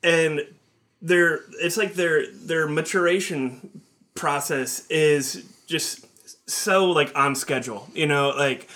and 0.04 0.42
their 1.02 1.42
it's 1.62 1.78
like 1.78 1.94
their 1.94 2.32
their 2.32 2.68
maturation 2.68 3.82
process 4.16 4.86
is 4.90 5.46
just 5.66 6.06
so 6.50 6.92
like 6.92 7.12
on 7.18 7.36
schedule. 7.36 7.88
You 7.94 8.08
know, 8.08 8.30
like 8.30 8.70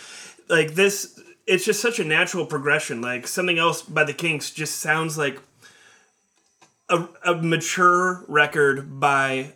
like 0.49 0.73
this. 0.75 1.19
It's 1.45 1.65
just 1.65 1.81
such 1.81 1.99
a 1.99 2.05
natural 2.05 2.45
progression. 2.45 3.01
Like 3.01 3.27
something 3.27 3.59
else 3.59 3.81
by 3.81 4.05
the 4.05 4.13
Kinks 4.13 4.49
just 4.49 4.77
sounds 4.77 5.17
like 5.17 5.41
a, 6.93 7.09
a 7.25 7.35
mature 7.35 8.23
record 8.27 8.99
by 8.99 9.53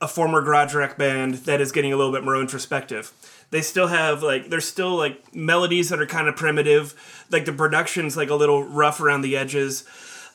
a 0.00 0.08
former 0.08 0.40
garage 0.40 0.74
rock 0.74 0.96
band 0.96 1.34
that 1.34 1.60
is 1.60 1.70
getting 1.70 1.92
a 1.92 1.96
little 1.96 2.12
bit 2.12 2.24
more 2.24 2.40
introspective. 2.40 3.12
They 3.50 3.60
still 3.60 3.88
have 3.88 4.22
like 4.22 4.48
there's 4.48 4.66
still 4.66 4.96
like 4.96 5.34
melodies 5.34 5.90
that 5.90 6.00
are 6.00 6.06
kind 6.06 6.28
of 6.28 6.36
primitive, 6.36 7.26
like 7.30 7.44
the 7.44 7.52
production's 7.52 8.16
like 8.16 8.30
a 8.30 8.34
little 8.34 8.64
rough 8.64 9.00
around 9.00 9.22
the 9.22 9.36
edges, 9.36 9.84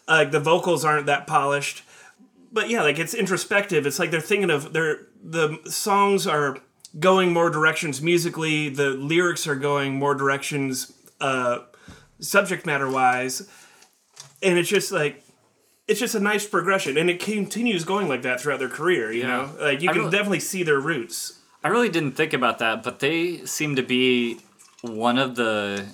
uh, 0.07 0.13
like 0.13 0.31
the 0.31 0.39
vocals 0.39 0.85
aren't 0.85 1.07
that 1.07 1.27
polished. 1.27 1.83
But 2.51 2.69
yeah, 2.69 2.83
like 2.83 2.99
it's 2.99 3.13
introspective. 3.13 3.87
It's 3.87 3.97
like 3.99 4.11
they're 4.11 4.21
thinking 4.21 4.51
of 4.51 4.73
their 4.73 5.07
the 5.23 5.59
songs 5.65 6.27
are 6.27 6.57
going 6.99 7.33
more 7.33 7.49
directions 7.49 8.01
musically, 8.01 8.69
the 8.69 8.89
lyrics 8.89 9.47
are 9.47 9.55
going 9.55 9.95
more 9.95 10.13
directions 10.13 10.93
uh 11.19 11.59
subject 12.19 12.65
matter 12.65 12.89
wise. 12.89 13.47
And 14.41 14.57
it's 14.59 14.69
just 14.69 14.91
like 14.91 15.23
it's 15.87 15.99
just 15.99 16.15
a 16.15 16.19
nice 16.19 16.45
progression, 16.47 16.97
and 16.97 17.09
it 17.09 17.19
continues 17.19 17.83
going 17.83 18.07
like 18.07 18.21
that 18.23 18.39
throughout 18.41 18.59
their 18.59 18.69
career. 18.69 19.11
You 19.11 19.21
Yeah. 19.21 19.27
know, 19.27 19.49
like 19.59 19.81
you 19.81 19.89
can 19.89 19.97
really- 19.99 20.11
definitely 20.11 20.39
see 20.39 20.63
their 20.63 20.79
roots. 20.79 21.39
I 21.63 21.69
really 21.69 21.89
didn't 21.89 22.13
think 22.13 22.33
about 22.33 22.59
that, 22.59 22.83
but 22.83 22.99
they 22.99 23.45
seem 23.45 23.75
to 23.77 23.83
be 23.83 24.39
one 24.81 25.17
of 25.17 25.35
the 25.35 25.85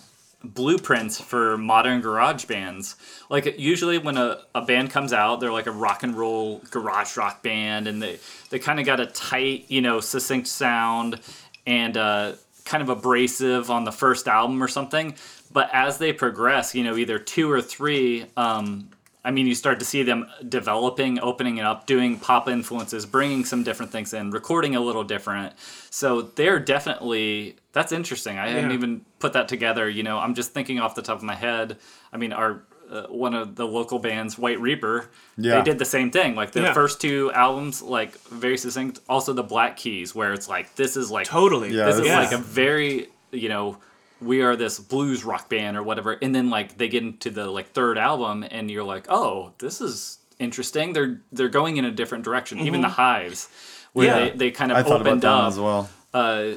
blueprints 0.43 1.19
for 1.19 1.58
modern 1.58 2.02
garage 2.02 2.45
bands. 2.45 2.95
Like 3.30 3.60
usually 3.60 3.97
when 3.97 4.17
a, 4.17 4.39
a 4.56 4.62
band 4.62 4.89
comes 4.89 5.12
out, 5.13 5.39
they're 5.39 5.52
like 5.52 5.67
a 5.67 5.71
rock 5.71 6.02
and 6.02 6.15
roll 6.15 6.62
garage 6.71 7.17
rock 7.17 7.43
band 7.43 7.88
and 7.88 8.02
they, 8.02 8.19
they 8.49 8.58
kind 8.58 8.80
of 8.80 8.86
got 8.86 8.99
a 8.99 9.06
tight, 9.06 9.65
you 9.67 9.82
know, 9.82 9.99
succinct 9.99 10.47
sound 10.47 11.19
and 11.67 11.97
uh, 11.97 12.34
kind 12.65 12.82
of 12.82 12.89
abrasive 12.89 13.69
on 13.69 13.84
the 13.84 13.91
first 13.91 14.28
album 14.28 14.63
or 14.63 14.67
something. 14.69 15.13
But 15.52 15.69
as 15.73 15.97
they 15.97 16.13
progress, 16.13 16.73
you 16.73 16.84
know, 16.84 16.95
either 16.95 17.19
two 17.19 17.52
or 17.52 17.62
three, 17.62 18.25
um, 18.38 18.89
I 19.23 19.32
mean, 19.32 19.47
you 19.47 19.55
start 19.55 19.79
to 19.79 19.86
see 19.86 20.03
them 20.03 20.27
developing, 20.47 21.19
opening 21.19 21.58
it 21.58 21.65
up, 21.65 21.86
doing 21.86 22.17
pop 22.19 22.47
influences, 22.47 23.05
bringing 23.05 23.43
some 23.43 23.63
different 23.63 23.91
things 23.91 24.13
in, 24.13 24.32
recording 24.32 24.75
a 24.75 24.79
little 24.79 25.03
different. 25.03 25.53
So 25.89 26.21
they're 26.21 26.60
definitely 26.60 27.58
that's 27.73 27.91
interesting. 27.91 28.38
I 28.39 28.47
hadn't 28.49 28.71
even 28.71 29.05
put 29.19 29.34
that 29.34 29.47
together. 29.47 29.89
You 29.89 30.03
know, 30.03 30.17
I'm 30.19 30.34
just 30.36 30.51
thinking 30.53 30.79
off 30.79 30.95
the 30.95 31.01
top 31.01 31.17
of 31.17 31.23
my 31.23 31.36
head. 31.36 31.77
I 32.13 32.17
mean, 32.17 32.32
our 32.34 32.63
uh, 32.89 33.03
one 33.03 33.36
of 33.36 33.55
the 33.55 33.67
local 33.67 33.99
bands, 33.99 34.36
White 34.39 34.60
Reaper, 34.60 35.10
Yeah. 35.38 35.58
they 35.58 35.62
did 35.63 35.77
the 35.77 35.86
same 35.86 36.10
thing. 36.10 36.34
Like 36.36 36.53
the 36.53 36.62
Yeah. 36.62 36.73
first 36.73 36.99
two 36.99 37.32
albums, 37.34 37.84
like 37.84 38.17
very 38.29 38.58
succinct. 38.58 38.99
Also, 39.08 39.32
the 39.32 39.43
Black 39.43 39.77
Keys, 39.77 40.15
where 40.15 40.34
it's 40.34 40.49
like 40.49 40.75
this 40.75 40.97
is 40.97 41.12
like 41.12 41.27
Totally. 41.27 41.71
Yeah, 41.75 41.86
this 41.86 41.99
is 41.99 42.08
like 42.08 42.32
a 42.32 42.38
very 42.38 43.10
you 43.32 43.49
know 43.49 43.77
we 44.21 44.41
are 44.41 44.55
this 44.55 44.79
blues 44.79 45.23
rock 45.23 45.49
band 45.49 45.77
or 45.77 45.84
whatever 45.84 46.17
and 46.21 46.34
then 46.36 46.49
like 46.49 46.77
they 46.77 46.88
get 46.88 47.03
into 47.03 47.29
the 47.29 47.45
like 47.49 47.71
third 47.71 47.97
album 47.97 48.43
and 48.49 48.69
you're 48.69 48.84
like 48.84 49.05
oh 49.10 49.53
this 49.60 49.82
is 49.82 50.17
interesting. 50.39 50.93
They're 50.93 51.21
they're 51.32 51.49
going 51.49 51.77
in 51.77 51.86
a 51.86 51.91
different 51.91 52.23
direction 52.23 52.60
even 52.60 52.82
the 52.82 52.88
hives 52.89 53.49
where 53.93 54.08
Yeah. 54.08 54.29
they, 54.32 54.38
they 54.38 54.51
kind 54.51 54.71
of 54.71 54.77
I 54.77 54.89
opened 54.89 55.25
up. 55.25 55.47
as 55.47 55.60
well. 55.60 55.89
uh, 56.13 56.51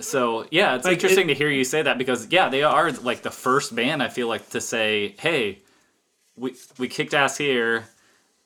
so 0.00 0.46
yeah 0.50 0.76
it's 0.76 0.84
Like, 0.84 0.94
interesting 0.94 1.26
it- 1.28 1.34
to 1.34 1.38
hear 1.38 1.50
you 1.50 1.64
say 1.64 1.82
that 1.82 1.98
because 1.98 2.28
yeah 2.30 2.48
they 2.48 2.62
are 2.62 2.90
like 2.92 3.20
the 3.22 3.30
first 3.30 3.74
band 3.76 4.02
i 4.02 4.08
feel 4.08 4.28
like 4.28 4.48
to 4.50 4.60
say 4.60 5.14
hey 5.20 5.58
we 6.36 6.54
we 6.78 6.88
kicked 6.88 7.12
ass 7.12 7.36
here. 7.36 7.84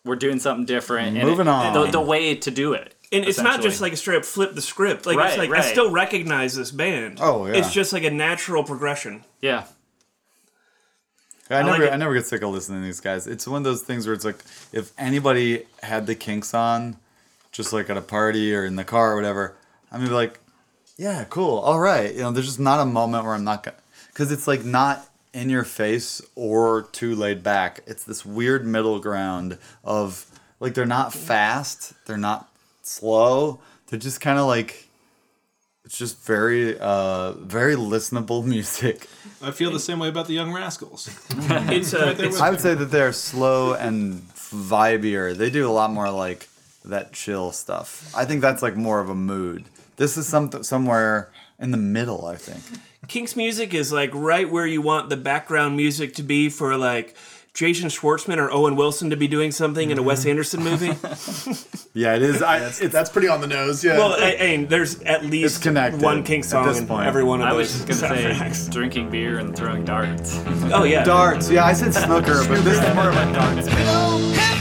We're 0.05 0.17
doing 0.17 0.39
something 0.39 0.67
different. 0.67 1.17
And 1.17 1.27
Moving 1.29 1.47
it- 1.47 1.51
on. 1.51 1.73
the, 1.73 1.87
the 1.93 2.01
way 2.01 2.35
to 2.35 2.51
do 2.51 2.73
it 2.75 2.94
And 3.13 3.25
it's 3.25 3.41
not 3.41 3.63
just 3.63 3.81
like 3.81 3.93
a 3.93 3.97
straight 3.97 4.17
up 4.19 4.25
flip 4.25 4.55
the 4.55 4.63
script. 4.63 5.07
Like 5.07 5.17
Right, 5.17 5.29
it's 5.29 5.39
like 5.39 5.51
right. 5.51 5.63
I 5.63 5.71
still 5.71 5.91
recognize 5.91 6.55
this 6.57 6.71
band. 6.71 7.19
Oh, 7.21 7.47
yeah. 7.47 7.55
It's 7.55 7.73
just 7.73 7.93
like 7.93 8.05
a 8.05 8.11
natural 8.11 8.65
progression. 8.65 9.25
yeah 9.41 9.65
I, 11.51 11.61
like 11.61 11.67
never, 11.67 11.85
it. 11.85 11.93
I 11.93 11.97
never 11.97 12.15
get 12.15 12.27
sick 12.27 12.43
of 12.43 12.51
listening 12.51 12.81
to 12.81 12.87
these 12.87 13.01
guys. 13.01 13.27
It's 13.27 13.47
one 13.47 13.59
of 13.59 13.65
those 13.65 13.83
things 13.83 14.07
where 14.07 14.15
it's 14.15 14.25
like, 14.25 14.39
if 14.73 14.93
anybody 14.97 15.65
had 15.83 16.07
the 16.07 16.15
Kinks 16.15 16.55
on, 16.55 16.97
just 17.53 17.73
like 17.73 17.91
at 17.91 17.97
a 17.97 18.03
party 18.03 18.55
or 18.55 18.65
in 18.65 18.77
the 18.77 18.85
car 18.85 19.13
or 19.13 19.17
whatever, 19.17 19.55
I'm 19.93 20.01
gonna 20.01 20.09
be 20.09 20.15
like, 20.15 20.41
yeah, 20.97 21.25
cool, 21.25 21.59
all 21.59 21.81
right. 21.81 22.15
You 22.15 22.23
know, 22.23 22.31
there's 22.31 22.47
just 22.47 22.61
not 22.61 22.81
a 22.81 22.87
moment 22.87 23.25
where 23.25 23.35
I'm 23.35 23.45
not 23.45 23.63
gonna, 23.63 23.77
because 24.09 24.33
it's 24.33 24.49
like 24.49 24.65
not 24.65 25.07
in 25.33 25.51
your 25.51 25.65
face 25.65 26.23
or 26.35 26.83
too 26.93 27.15
laid 27.15 27.43
back. 27.43 27.81
It's 27.87 28.05
this 28.05 28.25
weird 28.25 28.65
middle 28.65 28.99
ground 29.01 29.59
of 29.83 30.27
like 30.61 30.75
they're 30.75 30.87
not 30.87 31.13
fast, 31.13 31.93
they're 32.07 32.17
not 32.17 32.49
slow, 32.87 33.61
they're 33.87 33.99
just 33.99 34.21
kind 34.21 34.39
of 34.39 34.47
like 34.47 34.89
it's 35.85 35.99
just 35.99 36.25
very 36.27 36.79
uh 36.79 37.33
very 37.33 37.75
listenable 37.77 38.45
music. 38.55 39.09
I 39.43 39.51
feel 39.51 39.71
the 39.71 39.81
same 39.81 39.99
way 39.99 40.09
about 40.09 40.27
the 40.27 40.35
Young 40.35 40.53
Rascals. 40.53 41.09
It's 41.71 41.93
uh, 41.95 42.15
it's, 42.19 42.41
I 42.41 42.51
would 42.51 42.61
say 42.61 42.75
that 42.75 42.87
they're 42.87 43.13
slow 43.13 43.75
and 43.75 44.23
vibier. 44.35 45.37
They 45.37 45.51
do 45.51 45.69
a 45.69 45.73
lot 45.73 45.91
more 45.91 46.11
like 46.11 46.49
that 46.85 47.13
chill 47.13 47.53
stuff. 47.53 48.13
I 48.15 48.25
think 48.25 48.41
that's 48.41 48.63
like 48.63 48.77
more 48.77 49.01
of 49.01 49.09
a 49.09 49.15
mood. 49.15 49.65
This 49.97 50.17
is 50.17 50.27
some 50.27 50.63
somewhere 50.63 51.31
in 51.59 51.71
the 51.71 51.77
middle, 51.77 52.27
I 52.27 52.37
think. 52.37 52.63
Kink's 53.09 53.37
music 53.37 53.75
is 53.75 53.93
like 53.93 54.11
right 54.15 54.51
where 54.51 54.67
you 54.67 54.81
want 54.81 55.09
the 55.09 55.17
background 55.17 55.77
music 55.77 56.15
to 56.15 56.23
be 56.23 56.49
for 56.49 56.77
like 56.77 57.15
Jason 57.55 57.89
Schwartzman 57.89 58.39
or 58.39 58.51
Owen 58.51 58.75
Wilson 58.75 59.11
to 59.11 59.17
be 59.17 59.29
doing 59.29 59.53
something 59.53 59.91
in 59.91 59.99
a 59.99 60.03
Wes 60.03 60.21
mm-hmm. 60.21 60.31
Anderson 60.31 60.63
movie. 60.63 60.93
Yeah, 61.97 62.17
it 62.17 62.23
is. 62.23 62.43
I, 62.43 62.59
That's, 62.59 62.81
it's 62.81 62.93
that's 62.93 63.09
pretty 63.09 63.29
on 63.29 63.41
the 63.41 63.47
nose. 63.47 63.85
Yeah. 63.85 63.99
well, 63.99 64.15
I, 64.19 64.37
I 64.41 64.47
mean, 64.47 64.67
there's 64.67 65.01
at 65.03 65.25
least 65.25 65.63
connected 65.63 66.03
one 66.03 66.25
Kink 66.25 66.43
at 66.43 66.51
song 66.51 66.67
this 66.67 66.81
in 66.81 66.89
point. 66.89 67.07
every 67.07 67.23
one 67.23 67.41
of 67.41 67.47
I 67.47 67.51
those. 67.51 67.73
was 67.73 67.85
just 67.85 68.03
gonna 68.03 68.53
say 68.53 68.71
drinking 68.73 69.11
beer 69.11 69.39
and 69.39 69.55
throwing 69.55 69.85
darts. 69.85 70.43
oh 70.73 70.83
yeah, 70.83 71.05
darts. 71.05 71.49
Yeah, 71.49 71.65
I 71.65 71.73
said 71.73 71.95
snooker, 71.95 72.45
but 72.49 72.65
this 72.65 72.83
is 72.83 72.95
more 72.97 73.11
of 73.11 73.17
a 73.17 73.33
darts. 73.33 74.51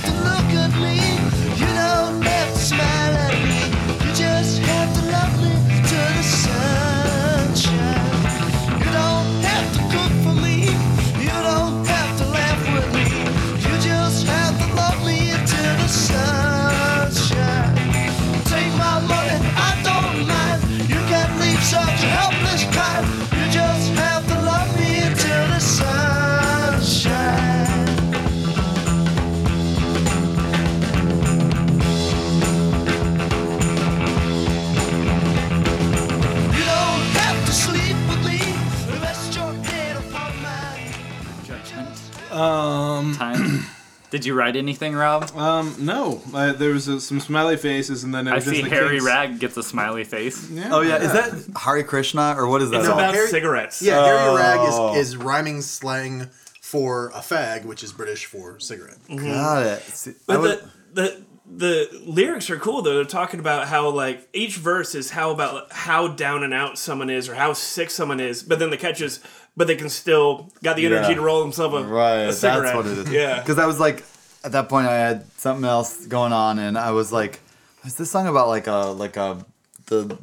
Did 44.13 44.25
you 44.27 44.35
write 44.35 44.55
anything, 44.55 44.93
Rob? 44.93 45.35
um, 45.35 45.75
no. 45.79 46.21
Uh, 46.31 46.53
there 46.53 46.69
was 46.69 46.87
uh, 46.87 46.99
some 46.99 47.19
smiley 47.19 47.57
faces, 47.57 48.03
and 48.03 48.13
then 48.13 48.27
it 48.27 48.31
I 48.31 48.35
was 48.35 48.43
just 48.43 48.57
see 48.57 48.61
the 48.61 48.69
Harry 48.69 48.89
Kinks. 48.99 49.05
Rag 49.05 49.39
gets 49.39 49.57
a 49.57 49.63
smiley 49.63 50.03
face. 50.03 50.51
Yeah. 50.51 50.69
Oh 50.71 50.81
yeah, 50.81 50.97
is 51.01 51.11
that 51.13 51.57
Hari 51.57 51.83
Krishna 51.83 52.35
or 52.37 52.47
what 52.47 52.61
is 52.61 52.69
that? 52.69 52.81
it's 52.81 52.87
No, 52.87 52.93
about 52.93 53.15
Harry- 53.15 53.27
cigarettes. 53.27 53.81
yeah, 53.81 54.05
Harry 54.05 54.19
Oh. 54.19 54.37
Rag 54.37 54.97
is, 54.97 55.07
is 55.07 55.17
rhyming 55.17 55.61
slang 55.61 56.29
for 56.61 57.07
a 57.09 57.21
fag, 57.21 57.65
which 57.65 57.81
is 57.83 57.91
British 57.91 58.25
for 58.25 58.59
cigarette. 58.59 58.99
Got 59.09 59.65
it. 59.65 59.81
See, 59.81 60.13
But 60.27 60.41
would- 60.41 60.59
the, 60.93 61.01
the 61.01 61.23
the 61.55 62.01
lyrics 62.05 62.49
are 62.51 62.57
cool 62.57 62.83
though. 62.83 62.95
They're 62.95 63.03
talking 63.05 63.39
about 63.39 63.67
how 63.67 63.89
like 63.89 64.29
each 64.33 64.57
verse 64.57 64.93
is 64.95 65.09
how 65.09 65.31
about 65.31 65.71
how 65.71 66.07
down 66.07 66.43
and 66.43 66.53
out 66.53 66.77
someone 66.77 67.09
is 67.09 67.27
or 67.29 67.33
how 67.35 67.53
sick 67.53 67.89
someone 67.89 68.19
is. 68.19 68.43
But 68.43 68.59
then 68.59 68.69
the 68.69 68.77
catch 68.77 69.01
is, 69.01 69.19
but 69.55 69.67
they 69.67 69.75
can 69.75 69.89
still 69.89 70.51
got 70.63 70.75
the 70.75 70.85
energy 70.85 71.09
Yeah. 71.09 71.15
to 71.15 71.21
roll 71.21 71.41
themselves 71.41 71.75
a, 71.75 71.83
Right, 71.87 72.23
a 72.23 72.33
that's 72.33 72.73
what 72.75 72.85
it 72.85 72.97
is. 72.97 73.09
Yeah. 73.11 73.39
Because 73.39 73.59
I 73.59 73.65
was 73.65 73.79
like, 73.79 74.03
at 74.43 74.51
that 74.53 74.67
point, 74.69 74.87
I 74.87 74.93
had 74.95 75.25
something 75.39 75.65
else 75.65 76.05
going 76.07 76.33
on, 76.33 76.59
and 76.59 76.77
I 76.77 76.91
was 76.91 77.11
like, 77.11 77.39
"Is 77.85 77.95
this 77.95 78.11
song 78.11 78.27
about 78.27 78.47
like 78.49 78.67
a 78.67 78.87
like 78.87 79.15
a 79.17 79.45
the 79.87 80.17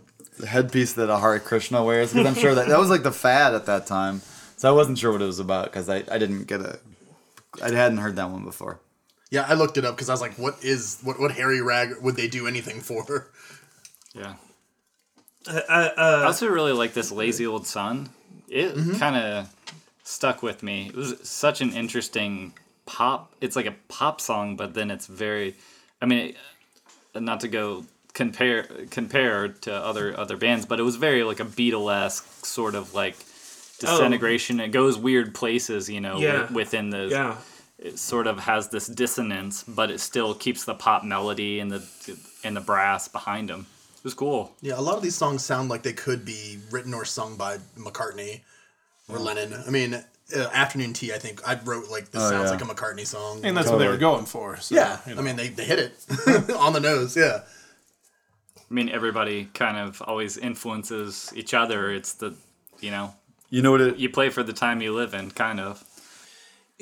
headpiece 0.46 0.92
that 0.94 1.08
a 1.10 1.18
Hare 1.18 1.38
Krishna 1.38 1.82
wears?" 1.82 2.12
Because 2.12 2.26
I'm 2.26 2.34
sure 2.34 2.54
that 2.54 2.68
that 2.68 2.78
was 2.78 2.90
like 2.90 3.02
the 3.02 3.12
fad 3.12 3.54
at 3.54 3.64
that 3.66 3.86
time, 3.86 4.20
so 4.56 4.68
I 4.68 4.72
wasn't 4.72 4.98
sure 4.98 5.10
what 5.12 5.22
it 5.22 5.26
was 5.26 5.38
about 5.38 5.66
because 5.66 5.88
I 5.88 6.02
I 6.10 6.18
didn't 6.18 6.44
get 6.44 6.60
a 6.60 6.78
I 7.62 7.70
hadn't 7.70 7.98
heard 7.98 8.16
that 8.16 8.28
one 8.30 8.44
before. 8.44 8.78
Yeah, 9.30 9.46
I 9.48 9.54
looked 9.54 9.78
it 9.78 9.84
up 9.86 9.94
because 9.96 10.08
I 10.10 10.12
was 10.12 10.20
like, 10.20 10.34
what 10.34 10.62
is 10.62 10.98
what 11.02 11.18
what 11.18 11.30
Harry 11.32 11.62
Rag 11.62 11.94
would 12.02 12.16
they 12.16 12.28
do 12.28 12.46
anything 12.46 12.80
for? 12.80 13.30
Yeah. 14.12 14.34
Uh, 15.48 15.60
I 15.96 16.24
also 16.24 16.48
really 16.48 16.72
like 16.72 16.92
this 16.92 17.10
lazy 17.10 17.46
old 17.46 17.66
sun. 17.66 18.10
It 18.50 18.74
Mm-hmm. 18.74 18.98
kind 18.98 19.16
of 19.16 19.48
stuck 20.04 20.42
with 20.42 20.62
me. 20.62 20.88
It 20.88 20.96
was 20.96 21.14
such 21.22 21.60
an 21.60 21.72
interesting 21.72 22.52
pop. 22.84 23.32
It's 23.40 23.54
like 23.56 23.66
a 23.66 23.74
pop 23.88 24.20
song, 24.20 24.56
but 24.56 24.74
then 24.74 24.90
it's 24.90 25.06
very. 25.06 25.54
I 26.02 26.06
mean, 26.06 26.34
not 27.14 27.40
to 27.40 27.48
go 27.48 27.84
compare 28.12 28.64
compare 28.90 29.48
to 29.48 29.72
other 29.72 30.18
other 30.18 30.36
bands, 30.36 30.66
but 30.66 30.80
it 30.80 30.82
was 30.82 30.96
very 30.96 31.22
like 31.22 31.38
a 31.40 31.44
Beatlesque 31.44 32.44
sort 32.44 32.74
of 32.74 32.92
like 32.92 33.16
disintegration. 33.78 34.60
It 34.60 34.68
goes 34.72 34.98
weird 34.98 35.34
places, 35.34 35.88
you 35.88 36.00
know, 36.00 36.14
Oh. 36.14 36.18
Yeah. 36.18 36.32
wi- 36.42 36.52
within 36.54 36.90
the. 36.90 37.08
yeah. 37.10 37.36
It 37.78 37.98
sort 37.98 38.26
of 38.26 38.40
has 38.40 38.68
this 38.68 38.86
dissonance, 38.86 39.62
but 39.66 39.90
it 39.90 40.00
still 40.00 40.34
keeps 40.34 40.64
the 40.66 40.74
pop 40.74 41.02
melody 41.02 41.60
and 41.60 41.70
the 41.70 41.82
and 42.44 42.54
the 42.56 42.60
brass 42.60 43.08
behind 43.08 43.48
them. 43.48 43.66
It 44.00 44.04
was 44.04 44.14
cool. 44.14 44.52
Yeah, 44.62 44.78
a 44.78 44.80
lot 44.80 44.96
of 44.96 45.02
these 45.02 45.14
songs 45.14 45.44
sound 45.44 45.68
like 45.68 45.82
they 45.82 45.92
could 45.92 46.24
be 46.24 46.58
written 46.70 46.94
or 46.94 47.04
sung 47.04 47.36
by 47.36 47.58
McCartney 47.78 48.40
or 49.08 49.18
Lennon. 49.18 49.52
I 49.66 49.70
mean, 49.70 49.94
uh, 49.94 50.48
Afternoon 50.54 50.94
Tea, 50.94 51.12
I 51.12 51.18
think 51.18 51.46
I 51.46 51.58
wrote 51.64 51.90
like 51.90 52.10
this 52.10 52.22
Oh, 52.22 52.30
sounds 52.30 52.44
yeah. 52.50 52.56
like 52.56 52.62
a 52.62 52.64
McCartney 52.64 53.06
song. 53.06 53.40
And 53.44 53.54
that's 53.56 53.68
what 53.68 53.78
they 53.78 53.88
were 53.88 53.98
going 53.98 54.24
for. 54.24 54.56
So, 54.58 54.74
yeah, 54.74 55.00
you 55.06 55.14
know. 55.14 55.20
I 55.20 55.24
mean 55.24 55.36
they, 55.36 55.48
they 55.48 55.64
hit 55.64 55.78
it 55.78 56.50
on 56.56 56.72
the 56.72 56.80
nose. 56.80 57.14
Yeah, 57.16 57.42
I 58.70 58.74
mean, 58.74 58.88
everybody 58.88 59.50
kind 59.52 59.76
of 59.76 60.00
always 60.06 60.38
influences 60.38 61.30
each 61.36 61.52
other. 61.52 61.92
It's 61.92 62.14
the, 62.14 62.34
you 62.80 62.90
know, 62.90 63.14
You 63.50 63.60
know 63.62 63.72
what 63.72 63.80
it? 63.82 63.96
you 63.96 64.08
play 64.08 64.30
for 64.30 64.42
the 64.42 64.52
time 64.54 64.80
you 64.80 64.94
live 64.94 65.12
in, 65.12 65.30
kind 65.32 65.60
of. 65.60 65.84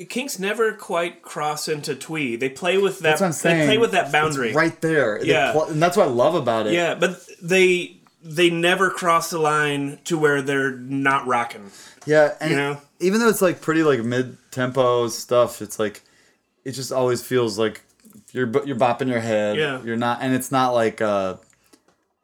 Kinks 0.07 0.39
never 0.39 0.73
quite 0.73 1.21
cross 1.21 1.67
into 1.67 1.95
twee. 1.95 2.35
They 2.35 2.49
play 2.49 2.77
with 2.77 2.99
that. 2.99 3.03
That's 3.03 3.21
what 3.21 3.27
I'm 3.27 3.33
saying. 3.33 3.59
They 3.59 3.65
play 3.65 3.77
with 3.77 3.91
that 3.91 4.11
boundary. 4.11 4.47
It's 4.49 4.55
right 4.55 4.79
there. 4.81 5.23
Yeah. 5.23 5.51
pl- 5.51 5.65
and 5.65 5.81
that's 5.81 5.97
what 5.97 6.07
I 6.07 6.11
love 6.11 6.35
about 6.35 6.67
it. 6.67 6.73
Yeah, 6.73 6.95
but 6.95 7.19
they 7.41 7.97
they 8.23 8.49
never 8.49 8.89
cross 8.89 9.29
the 9.29 9.39
line 9.39 9.99
to 10.05 10.17
where 10.17 10.41
they're 10.41 10.71
not 10.71 11.25
rocking. 11.27 11.71
Yeah, 12.05 12.33
and 12.39 12.51
You 12.51 12.57
know? 12.57 12.81
even 12.99 13.19
though 13.19 13.29
it's 13.29 13.41
like 13.41 13.61
pretty 13.61 13.83
like 13.83 14.03
mid 14.03 14.37
tempo 14.51 15.07
stuff, 15.09 15.61
it's 15.61 15.79
like 15.79 16.01
it 16.65 16.71
just 16.71 16.91
always 16.91 17.21
feels 17.21 17.57
like 17.59 17.81
you're 18.31 18.49
you're 18.65 18.77
bopping 18.77 19.07
your 19.07 19.19
head. 19.21 19.57
Yeah. 19.57 19.81
you're 19.83 19.97
not, 19.97 20.19
and 20.21 20.33
it's 20.33 20.51
not 20.51 20.71
like 20.71 21.01
uh, 21.01 21.35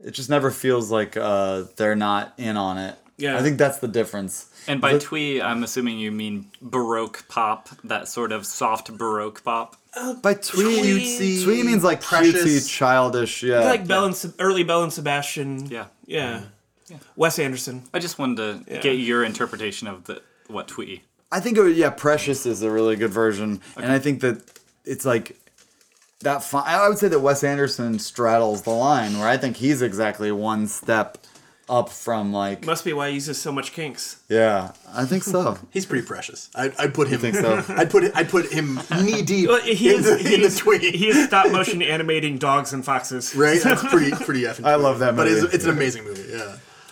it 0.04 0.12
just 0.12 0.30
never 0.30 0.52
feels 0.52 0.92
like 0.92 1.18
uh 1.18 1.64
they're 1.78 1.96
not 1.96 2.34
in 2.38 2.58
on 2.58 2.78
it. 2.78 2.96
Yeah. 3.18 3.38
I 3.38 3.42
think 3.42 3.58
that's 3.58 3.80
the 3.80 3.88
difference. 3.88 4.48
And 4.68 4.82
by 4.82 4.94
The- 4.94 5.00
twee, 5.00 5.42
I'm 5.42 5.64
assuming 5.64 6.00
you 6.00 6.12
mean 6.12 6.48
baroque 6.62 7.24
pop, 7.30 7.70
that 7.84 8.08
sort 8.10 8.32
of 8.32 8.46
soft 8.46 8.98
baroque 8.98 9.44
pop. 9.44 9.78
Uh, 9.96 10.16
by 10.16 10.34
twee, 10.34 10.82
Cutesy, 10.82 11.44
twee 11.44 11.64
means 11.64 11.84
like 11.84 12.02
precious. 12.02 12.44
cutesy, 12.44 12.70
childish. 12.70 13.42
Yeah, 13.44 13.60
like 13.62 13.88
Belle 13.88 14.06
and 14.06 14.16
Se- 14.16 14.34
early 14.40 14.64
Belle 14.64 14.84
and 14.84 14.92
Sebastian. 14.92 15.68
Yeah. 15.68 15.86
yeah, 16.06 16.42
Wes 17.16 17.40
Anderson. 17.40 17.84
I 17.94 18.00
just 18.00 18.20
wanted 18.20 18.66
to 18.66 18.74
Yeah. 18.74 18.82
get 18.82 18.94
your 18.98 19.24
interpretation 19.24 19.88
of 19.88 20.04
the 20.06 20.22
what 20.48 20.68
twee. 20.68 21.04
I 21.32 21.40
think 21.40 21.58
it 21.58 21.62
would, 21.62 21.76
yeah, 21.78 21.90
Precious 21.92 22.46
is 22.46 22.62
a 22.62 22.70
really 22.70 22.98
good 22.98 23.12
version, 23.12 23.62
and 23.78 23.92
I 23.92 24.00
think 24.00 24.20
that 24.22 24.42
it's 24.84 25.06
like 25.06 25.38
that. 26.20 26.44
Fi- 26.44 26.66
I 26.66 26.88
would 26.90 26.98
say 26.98 27.08
that 27.08 27.20
Wes 27.20 27.44
Anderson 27.44 27.98
straddles 28.00 28.64
the 28.64 28.72
line, 28.72 29.18
where 29.20 29.28
I 29.30 29.38
think 29.38 29.58
he's 29.58 29.82
exactly 29.82 30.32
one 30.32 30.68
step 30.68 31.18
up 31.68 31.90
from 31.90 32.32
like, 32.32 32.66
Must 32.66 32.86
be 32.86 32.94
why 32.94 33.08
he 33.10 33.16
uses 33.16 33.42
so 33.42 33.52
much 33.52 33.72
Kinks. 33.74 34.22
yeah, 34.30 34.72
I 34.94 35.06
think 35.06 35.24
so. 35.24 35.58
he's 35.72 35.86
pretty 35.86 36.06
precious. 36.06 36.50
I 36.56 36.72
I'd 36.78 36.94
put 36.94 37.08
him. 37.08 37.20
think 37.20 37.36
so? 37.36 37.64
I'd 37.70 37.90
put 37.90 38.04
it. 38.04 38.12
I'd 38.16 38.30
put 38.30 38.52
him 38.52 38.80
knee 39.02 39.22
deep 39.24 39.50
Well, 39.50 39.62
he 39.62 39.90
in 39.94 40.00
is, 40.00 40.06
the, 40.06 40.18
in 40.18 40.24
the 40.24 40.48
he's, 40.48 40.58
twee. 40.58 40.92
he 40.92 41.08
is 41.08 41.26
stop 41.28 41.52
motion 41.52 41.82
animating 41.82 42.38
dogs 42.38 42.72
and 42.74 42.86
foxes. 42.86 43.36
Right, 43.36 43.62
that's 43.62 43.84
pretty 43.84 44.12
pretty 44.12 44.44
effing. 44.44 44.66
I 44.66 44.76
love 44.76 45.00
that 45.00 45.16
but 45.16 45.28
it's, 45.28 45.42
movie. 45.42 45.56
it's 45.56 45.66
an 45.66 45.72
amazing 45.72 46.04
movie. 46.04 46.32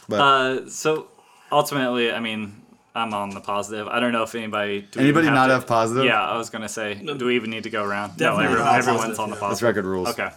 Yeah. 0.09 0.15
Uh, 0.17 0.67
so 0.69 1.07
ultimately, 1.51 2.11
I 2.11 2.19
mean, 2.19 2.61
I'm 2.95 3.13
on 3.13 3.29
the 3.29 3.39
positive. 3.41 3.87
I 3.87 3.99
don't 3.99 4.11
know 4.11 4.23
if 4.23 4.33
anybody. 4.35 4.81
Do 4.81 4.99
we 4.99 5.05
Anybody 5.05 5.25
even 5.27 5.35
not 5.35 5.47
to- 5.47 5.53
have 5.53 5.67
positive? 5.67 6.05
Yeah, 6.05 6.21
I 6.21 6.37
was 6.37 6.49
gonna 6.49 6.67
say. 6.69 6.95
Do 6.95 7.25
we 7.25 7.35
even 7.35 7.49
need 7.51 7.63
to 7.63 7.69
go 7.69 7.83
around? 7.83 8.17
Definitely 8.17 8.43
no, 8.45 8.49
everyone, 8.49 8.65
not 8.65 8.77
everyone's 8.79 9.01
positive, 9.17 9.19
on 9.19 9.29
the 9.29 9.35
yeah. 9.35 9.39
That's 9.39 9.49
positive. 9.61 9.67
record 9.67 9.85
rules. 9.85 10.09
Okay. 10.09 10.29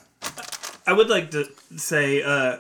I 0.87 0.93
would 0.93 1.09
like 1.09 1.31
to 1.33 1.49
say, 1.77 2.23
uh, 2.23 2.59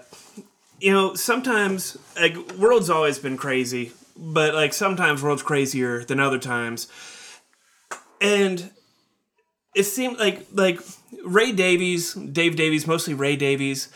you 0.81 0.93
know, 0.93 1.15
sometimes 1.15 1.97
like 2.19 2.37
world's 2.53 2.91
always 2.91 3.19
been 3.19 3.37
crazy, 3.37 3.93
but 4.17 4.55
like 4.55 4.73
sometimes 4.75 5.23
world's 5.23 5.43
crazier 5.43 6.05
than 6.05 6.21
other 6.21 6.39
times, 6.39 6.89
and 8.21 8.71
it 9.75 9.85
seemed 9.85 10.19
like 10.19 10.47
like 10.53 10.81
Ray 11.25 11.53
Davies, 11.53 12.15
Dave 12.15 12.57
Davies, 12.57 12.87
mostly 12.87 13.15
Ray 13.15 13.37
Davies. 13.37 13.89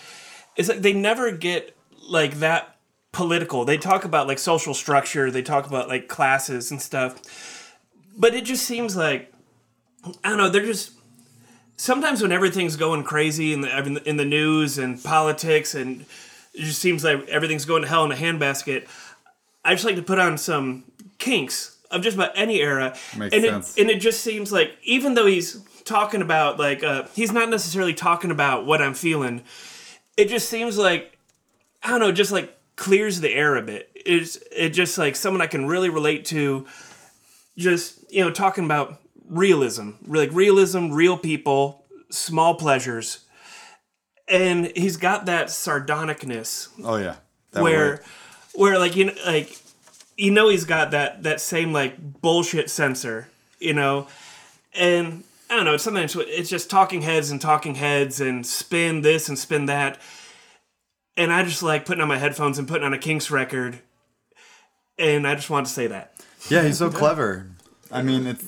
It's 0.56 0.68
like 0.68 0.82
they 0.82 0.92
never 0.92 1.30
get 1.32 1.76
like 2.08 2.40
that 2.40 2.76
political. 3.12 3.64
They 3.64 3.78
talk 3.78 4.04
about 4.04 4.26
like 4.26 4.38
social 4.38 4.74
structure. 4.74 5.30
They 5.30 5.42
talk 5.42 5.66
about 5.66 5.88
like 5.88 6.08
classes 6.08 6.70
and 6.70 6.80
stuff. 6.80 7.76
But 8.16 8.34
it 8.34 8.44
just 8.44 8.64
seems 8.64 8.96
like 8.96 9.32
I 10.24 10.28
don't 10.30 10.38
know. 10.38 10.48
They're 10.48 10.64
just 10.64 10.92
sometimes 11.76 12.22
when 12.22 12.32
everything's 12.32 12.76
going 12.76 13.04
crazy 13.04 13.52
in 13.52 13.60
the 13.60 14.02
in 14.08 14.16
the 14.16 14.24
news 14.24 14.78
and 14.78 15.02
politics 15.02 15.74
and 15.74 16.04
it 16.54 16.62
just 16.62 16.80
seems 16.80 17.04
like 17.04 17.28
everything's 17.28 17.64
going 17.64 17.82
to 17.82 17.88
hell 17.88 18.04
in 18.04 18.12
a 18.12 18.16
handbasket. 18.16 18.86
I 19.64 19.74
just 19.74 19.84
like 19.84 19.96
to 19.96 20.02
put 20.02 20.18
on 20.18 20.38
some 20.38 20.84
kinks 21.18 21.76
of 21.90 22.02
just 22.02 22.16
about 22.16 22.32
any 22.34 22.60
era, 22.60 22.96
Makes 23.16 23.34
and 23.34 23.44
sense. 23.44 23.76
it 23.76 23.80
and 23.82 23.90
it 23.90 24.00
just 24.00 24.20
seems 24.22 24.52
like 24.52 24.72
even 24.84 25.14
though 25.14 25.26
he's 25.26 25.62
talking 25.84 26.22
about 26.22 26.58
like 26.58 26.82
uh, 26.84 27.04
he's 27.14 27.32
not 27.32 27.48
necessarily 27.50 27.94
talking 27.94 28.30
about 28.30 28.64
what 28.66 28.80
I'm 28.80 28.94
feeling, 28.94 29.42
it 30.16 30.28
just 30.28 30.48
seems 30.48 30.78
like 30.78 31.18
I 31.82 31.90
don't 31.90 32.00
know, 32.00 32.12
just 32.12 32.32
like 32.32 32.56
clears 32.76 33.20
the 33.20 33.32
air 33.34 33.56
a 33.56 33.62
bit. 33.62 33.90
It's 33.94 34.38
it 34.56 34.70
just 34.70 34.96
like 34.98 35.16
someone 35.16 35.42
I 35.42 35.46
can 35.46 35.66
really 35.66 35.88
relate 35.90 36.24
to. 36.26 36.66
Just 37.58 38.10
you 38.10 38.24
know, 38.24 38.30
talking 38.30 38.64
about 38.64 38.98
realism, 39.28 39.90
like 40.06 40.30
realism, 40.32 40.90
real 40.92 41.18
people, 41.18 41.84
small 42.10 42.54
pleasures, 42.54 43.24
and 44.30 44.72
he's 44.76 44.96
got 44.96 45.26
that 45.26 45.48
sardonicness 45.48 46.68
Oh 46.84 46.96
yeah. 46.96 47.16
That 47.52 47.62
where 47.62 48.02
where 48.54 48.78
like 48.78 48.96
you 48.96 49.06
know 49.06 49.14
like 49.26 49.60
you 50.16 50.30
know 50.30 50.48
he's 50.48 50.64
got 50.64 50.92
that 50.92 51.22
that 51.24 51.40
same 51.40 51.72
like 51.72 52.20
bullshit 52.20 52.70
sensor 52.70 53.28
you 53.58 53.74
know 53.74 54.06
and 54.74 55.24
i 55.50 55.56
don't 55.56 55.64
know 55.64 55.74
It's 55.74 55.82
sometimes 55.82 56.14
it's 56.16 56.48
just 56.48 56.70
talking 56.70 57.02
heads 57.02 57.30
and 57.30 57.40
talking 57.40 57.74
heads 57.74 58.20
and 58.20 58.46
spin 58.46 59.02
this 59.02 59.28
and 59.28 59.38
spin 59.38 59.66
that 59.66 59.98
and 61.16 61.32
i 61.32 61.42
just 61.42 61.62
like 61.62 61.84
putting 61.86 62.00
on 62.02 62.08
my 62.08 62.18
headphones 62.18 62.58
and 62.58 62.68
putting 62.68 62.84
on 62.84 62.92
a 62.92 62.98
kinks 62.98 63.30
record 63.30 63.80
and 64.98 65.26
i 65.26 65.34
just 65.34 65.50
wanted 65.50 65.66
to 65.66 65.72
say 65.72 65.86
that 65.88 66.14
Yeah, 66.48 66.62
he's 66.62 66.78
so 66.78 66.90
clever. 66.90 67.46
I 67.90 68.02
mean, 68.02 68.26
it's 68.26 68.44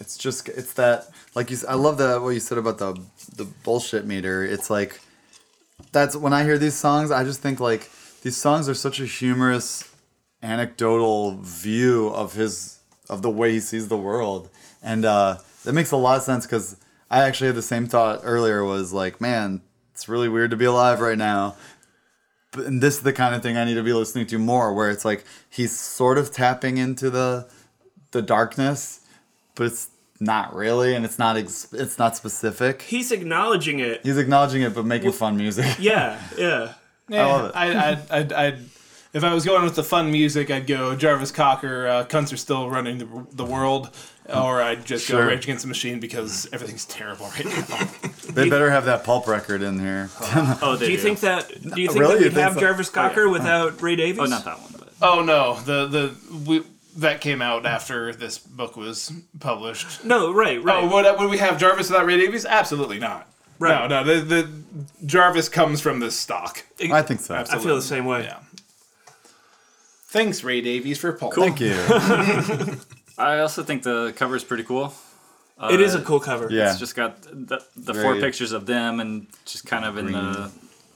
it's 0.00 0.16
just 0.18 0.48
it's 0.50 0.74
that 0.74 1.08
like 1.34 1.50
you. 1.50 1.56
I 1.68 1.74
love 1.74 1.96
that 1.98 2.20
what 2.22 2.30
you 2.30 2.40
said 2.40 2.58
about 2.58 2.78
the 2.78 2.92
the 3.34 3.44
bullshit 3.64 4.04
meter. 4.06 4.44
It's 4.44 4.68
like 4.70 5.00
that's 5.92 6.16
when 6.16 6.32
I 6.32 6.44
hear 6.44 6.58
these 6.58 6.74
songs, 6.74 7.10
I 7.10 7.24
just 7.24 7.40
think 7.40 7.60
like 7.60 7.90
these 8.22 8.36
songs 8.36 8.68
are 8.68 8.74
such 8.74 9.00
a 9.00 9.06
humorous, 9.06 9.90
anecdotal 10.42 11.38
view 11.40 12.08
of 12.08 12.34
his 12.34 12.80
of 13.08 13.22
the 13.22 13.30
way 13.30 13.52
he 13.52 13.60
sees 13.60 13.88
the 13.88 13.96
world, 13.96 14.48
and 14.82 15.04
uh, 15.04 15.38
that 15.64 15.72
makes 15.72 15.92
a 15.92 15.96
lot 15.96 16.16
of 16.16 16.22
sense 16.22 16.44
because 16.46 16.76
I 17.10 17.22
actually 17.22 17.48
had 17.48 17.56
the 17.56 17.62
same 17.62 17.86
thought 17.86 18.20
earlier. 18.24 18.64
Was 18.64 18.92
like, 18.92 19.20
man, 19.20 19.62
it's 19.92 20.08
really 20.08 20.28
weird 20.28 20.50
to 20.50 20.56
be 20.56 20.64
alive 20.64 21.00
right 21.00 21.18
now 21.18 21.56
but 22.56 22.66
and 22.66 22.82
this 22.82 22.96
is 22.96 23.02
the 23.02 23.12
kind 23.12 23.34
of 23.34 23.42
thing 23.42 23.56
I 23.56 23.64
need 23.64 23.74
to 23.74 23.82
be 23.82 23.92
listening 23.92 24.26
to 24.28 24.38
more, 24.38 24.72
where 24.72 24.90
it's 24.90 25.04
like 25.04 25.24
he's 25.48 25.78
sort 25.78 26.18
of 26.18 26.32
tapping 26.32 26.78
into 26.78 27.10
the 27.10 27.48
the 28.10 28.22
darkness, 28.22 29.00
but 29.54 29.66
it's 29.66 29.90
not 30.20 30.54
really, 30.54 30.94
and 30.94 31.04
it's 31.04 31.18
not 31.18 31.36
ex- 31.36 31.72
it's 31.72 31.98
not 31.98 32.16
specific. 32.16 32.82
he's 32.82 33.12
acknowledging 33.12 33.80
it 33.80 34.00
He's 34.02 34.18
acknowledging 34.18 34.62
it, 34.62 34.74
but 34.74 34.84
making 34.84 35.12
fun 35.12 35.36
music. 35.36 35.66
yeah 35.78 36.20
yeah 36.36 36.72
Yeah, 37.08 37.26
love 37.26 37.50
it. 37.50 37.52
I, 37.56 37.90
I'd, 37.92 38.10
I'd, 38.10 38.32
I'd, 38.32 38.58
if 39.12 39.22
I 39.22 39.32
was 39.32 39.44
going 39.44 39.62
with 39.62 39.76
the 39.76 39.84
fun 39.84 40.10
music, 40.10 40.50
I'd 40.50 40.66
go 40.66 40.96
Jarvis 40.96 41.30
Cocker. 41.30 41.86
Uh, 41.86 42.04
Cunts 42.04 42.32
are 42.32 42.36
still 42.36 42.68
running 42.68 42.98
the, 42.98 43.26
the 43.32 43.44
world, 43.44 43.90
or 44.28 44.60
I'd 44.60 44.84
just 44.84 45.06
Sure. 45.06 45.22
go 45.22 45.28
Rage 45.28 45.44
Against 45.44 45.62
the 45.62 45.68
Machine 45.68 46.00
because 46.00 46.48
everything's 46.52 46.84
terrible 46.84 47.26
right 47.26 47.44
now. 47.68 47.88
They 48.34 48.50
better 48.50 48.70
have 48.70 48.84
that 48.86 49.04
pulp 49.04 49.28
record 49.28 49.62
in 49.62 49.78
here. 49.78 50.10
Oh, 50.60 50.76
they 50.78 50.86
do 50.86 50.92
you 50.92 50.98
think 50.98 51.20
that 51.20 51.48
do 51.48 51.80
you 51.80 51.86
think 51.88 52.00
Really? 52.00 52.14
that 52.16 52.20
we'd 52.24 52.32
think 52.34 52.40
have 52.42 52.54
so? 52.54 52.60
jarvis 52.60 52.90
cocker 52.90 53.28
without 53.28 53.80
ray 53.80 53.94
davies 53.96 54.18
Oh, 54.20 54.24
not 54.26 54.44
that 54.44 54.58
one, 54.60 54.74
but 54.76 54.92
oh 55.00 55.22
no, 55.22 55.54
the 55.60 55.86
the 55.86 56.14
we, 56.44 56.62
that 56.96 57.20
came 57.20 57.42
out 57.42 57.66
after 57.66 58.12
this 58.12 58.38
book 58.38 58.76
was 58.76 59.12
published. 59.40 60.04
no 60.04 60.32
right 60.32 60.62
right 60.62 60.82
Oh, 60.84 60.88
would, 60.94 61.18
would 61.18 61.30
we 61.30 61.38
have 61.38 61.58
Jarvis 61.58 61.90
without 61.90 62.06
Ray 62.06 62.16
Davies? 62.16 62.44
Absolutely 62.46 62.98
not. 62.98 63.28
Right. 63.58 63.88
No, 63.88 64.02
no. 64.02 64.04
The, 64.04 64.20
the 64.24 64.48
Jarvis 65.06 65.48
comes 65.48 65.80
from 65.80 66.00
this 66.00 66.18
stock. 66.18 66.64
I 66.92 67.02
think 67.02 67.20
so. 67.20 67.34
i 67.36 67.44
feel 67.44 67.76
the 67.76 67.82
same 67.82 68.04
way 68.04 68.24
Yeah. 68.24 68.38
Thanks, 70.08 70.44
Ray 70.44 70.60
Davies, 70.60 70.98
for 70.98 71.12
pulp. 71.12 71.34
Thank 71.34 71.60
you. 71.60 71.74
I 73.18 73.38
also 73.40 73.62
think 73.62 73.82
the 73.82 74.12
cover 74.16 74.36
is 74.36 74.44
pretty 74.44 74.62
cool. 74.62 74.94
Uh, 75.58 75.70
it 75.72 75.80
is 75.80 75.94
a 75.94 76.02
cool 76.02 76.20
cover 76.20 76.48
Yeah. 76.50 76.70
It's 76.70 76.78
just 76.78 76.94
got 76.94 77.22
the, 77.22 77.62
the 77.76 77.94
four 77.94 78.12
Very- 78.14 78.20
pictures 78.20 78.52
of 78.52 78.66
them 78.66 79.00
and 79.00 79.26
just 79.46 79.66
kind 79.66 79.84
of 79.84 79.96
in 79.98 80.12
the 80.12 80.50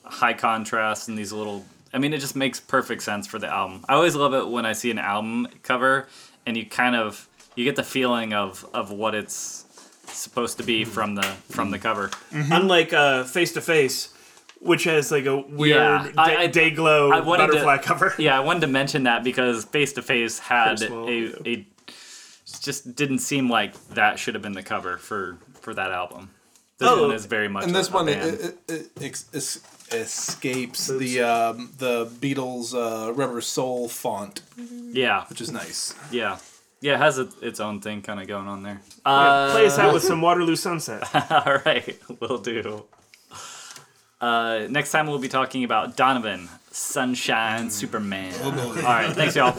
high 0.04 0.34
contrast 0.34 1.08
and 1.08 1.18
these 1.18 1.32
little. 1.32 1.64
I 1.92 1.98
mean, 1.98 2.12
it 2.12 2.18
just 2.18 2.36
makes 2.36 2.60
perfect 2.60 3.02
sense 3.02 3.26
for 3.26 3.38
the 3.38 3.48
album. 3.48 3.84
I 3.88 3.94
always 3.94 4.14
love 4.14 4.32
it 4.34 4.48
when 4.48 4.64
I 4.66 4.72
see 4.72 4.90
an 4.90 4.98
album 4.98 5.48
cover 5.62 6.06
and 6.46 6.56
you 6.56 6.64
kind 6.66 6.94
of 6.96 7.28
you 7.56 7.64
get 7.64 7.76
the 7.76 7.82
feeling 7.84 8.32
of 8.32 8.64
of 8.72 8.90
what 8.92 9.14
it's 9.14 9.66
supposed 10.06 10.56
to 10.58 10.62
be 10.64 10.84
from 10.84 11.14
the 11.14 11.22
from 11.50 11.70
the 11.70 11.78
cover. 11.78 12.10
unlike 12.32 12.92
uh 12.92 13.24
face 13.24 13.52
to 13.52 13.60
face 13.60 14.12
which 14.60 14.84
has 14.84 15.10
like 15.10 15.24
a 15.24 15.36
weird 15.38 15.76
Yeah, 15.76 16.04
day, 16.26 16.36
I- 16.36 16.46
day 16.48 16.70
glow 16.70 17.10
I 17.10 17.20
wanted 17.20 17.46
to- 17.46 17.52
butterfly 17.52 17.78
cover 17.78 18.14
Yeah, 18.18 18.36
I 18.36 18.40
wanted 18.40 18.60
to 18.60 18.66
mention 18.66 19.04
that 19.04 19.24
because 19.24 19.64
Face 19.64 19.92
to 19.94 20.02
Face 20.02 20.38
had 20.38 20.82
a, 20.82 21.48
a 21.48 21.66
just 22.62 22.94
didn't 22.94 23.20
seem 23.20 23.48
like 23.48 23.72
that 23.90 24.18
should 24.18 24.34
have 24.34 24.42
been 24.42 24.52
the 24.52 24.62
cover 24.62 24.96
for 24.98 25.38
for 25.60 25.72
that 25.74 25.90
album. 25.92 26.30
This 26.80 26.88
Oh, 26.88 27.06
one 27.08 27.14
is 27.14 27.26
very 27.26 27.46
much 27.48 27.64
And 27.64 27.74
this 27.74 27.88
a 27.90 27.92
one 27.92 28.08
it, 28.08 28.18
band. 28.20 28.40
it, 28.40 28.72
it, 28.72 28.90
ex- 29.04 29.26
es- 29.34 29.60
escapes 29.92 30.86
the 30.88 31.20
um, 31.20 31.70
the 31.78 32.06
Beatles 32.06 32.74
uh, 32.74 33.12
Rubber 33.12 33.40
Soul 33.42 33.86
font, 33.88 34.40
yeah, 34.92 35.24
which 35.28 35.40
is 35.42 35.52
nice. 35.52 35.94
yeah, 36.10 36.38
yeah. 36.80 36.94
It 36.94 36.98
has 36.98 37.18
a, 37.18 37.28
its 37.42 37.60
own 37.60 37.80
thing 37.80 38.00
kind 38.02 38.18
of 38.20 38.26
going 38.26 38.48
on 38.48 38.62
there. 38.62 38.80
Yeah, 39.06 39.12
Uh, 39.12 39.50
play 39.52 39.66
us 39.66 39.78
out 39.78 39.92
with 39.92 40.02
some 40.02 40.20
waterloo 40.26 40.56
sunset 40.56 41.02
all 41.30 41.58
right, 41.66 41.98
we'll 42.18 42.38
do. 42.38 42.84
Uh, 44.20 44.66
next 44.70 44.90
time 44.92 45.06
we'll 45.06 45.18
be 45.18 45.28
talking 45.28 45.64
about 45.64 45.96
Donovan, 45.96 46.48
Sunshine 46.70 47.68
Superman. 47.70 48.32
Oh. 48.42 48.72
All 48.78 48.82
right, 48.84 49.12
thanks 49.12 49.36
y'all. 49.36 49.52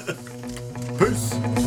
Peace. 0.97 1.60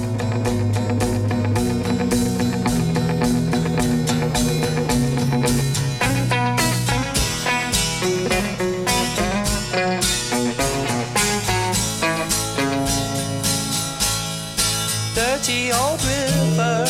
Dirty 15.15 15.71
old 15.71 16.03
river, 16.03 16.85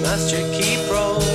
must 0.00 0.32
you 0.32 0.48
keep 0.50 0.90
rolling, 0.90 1.25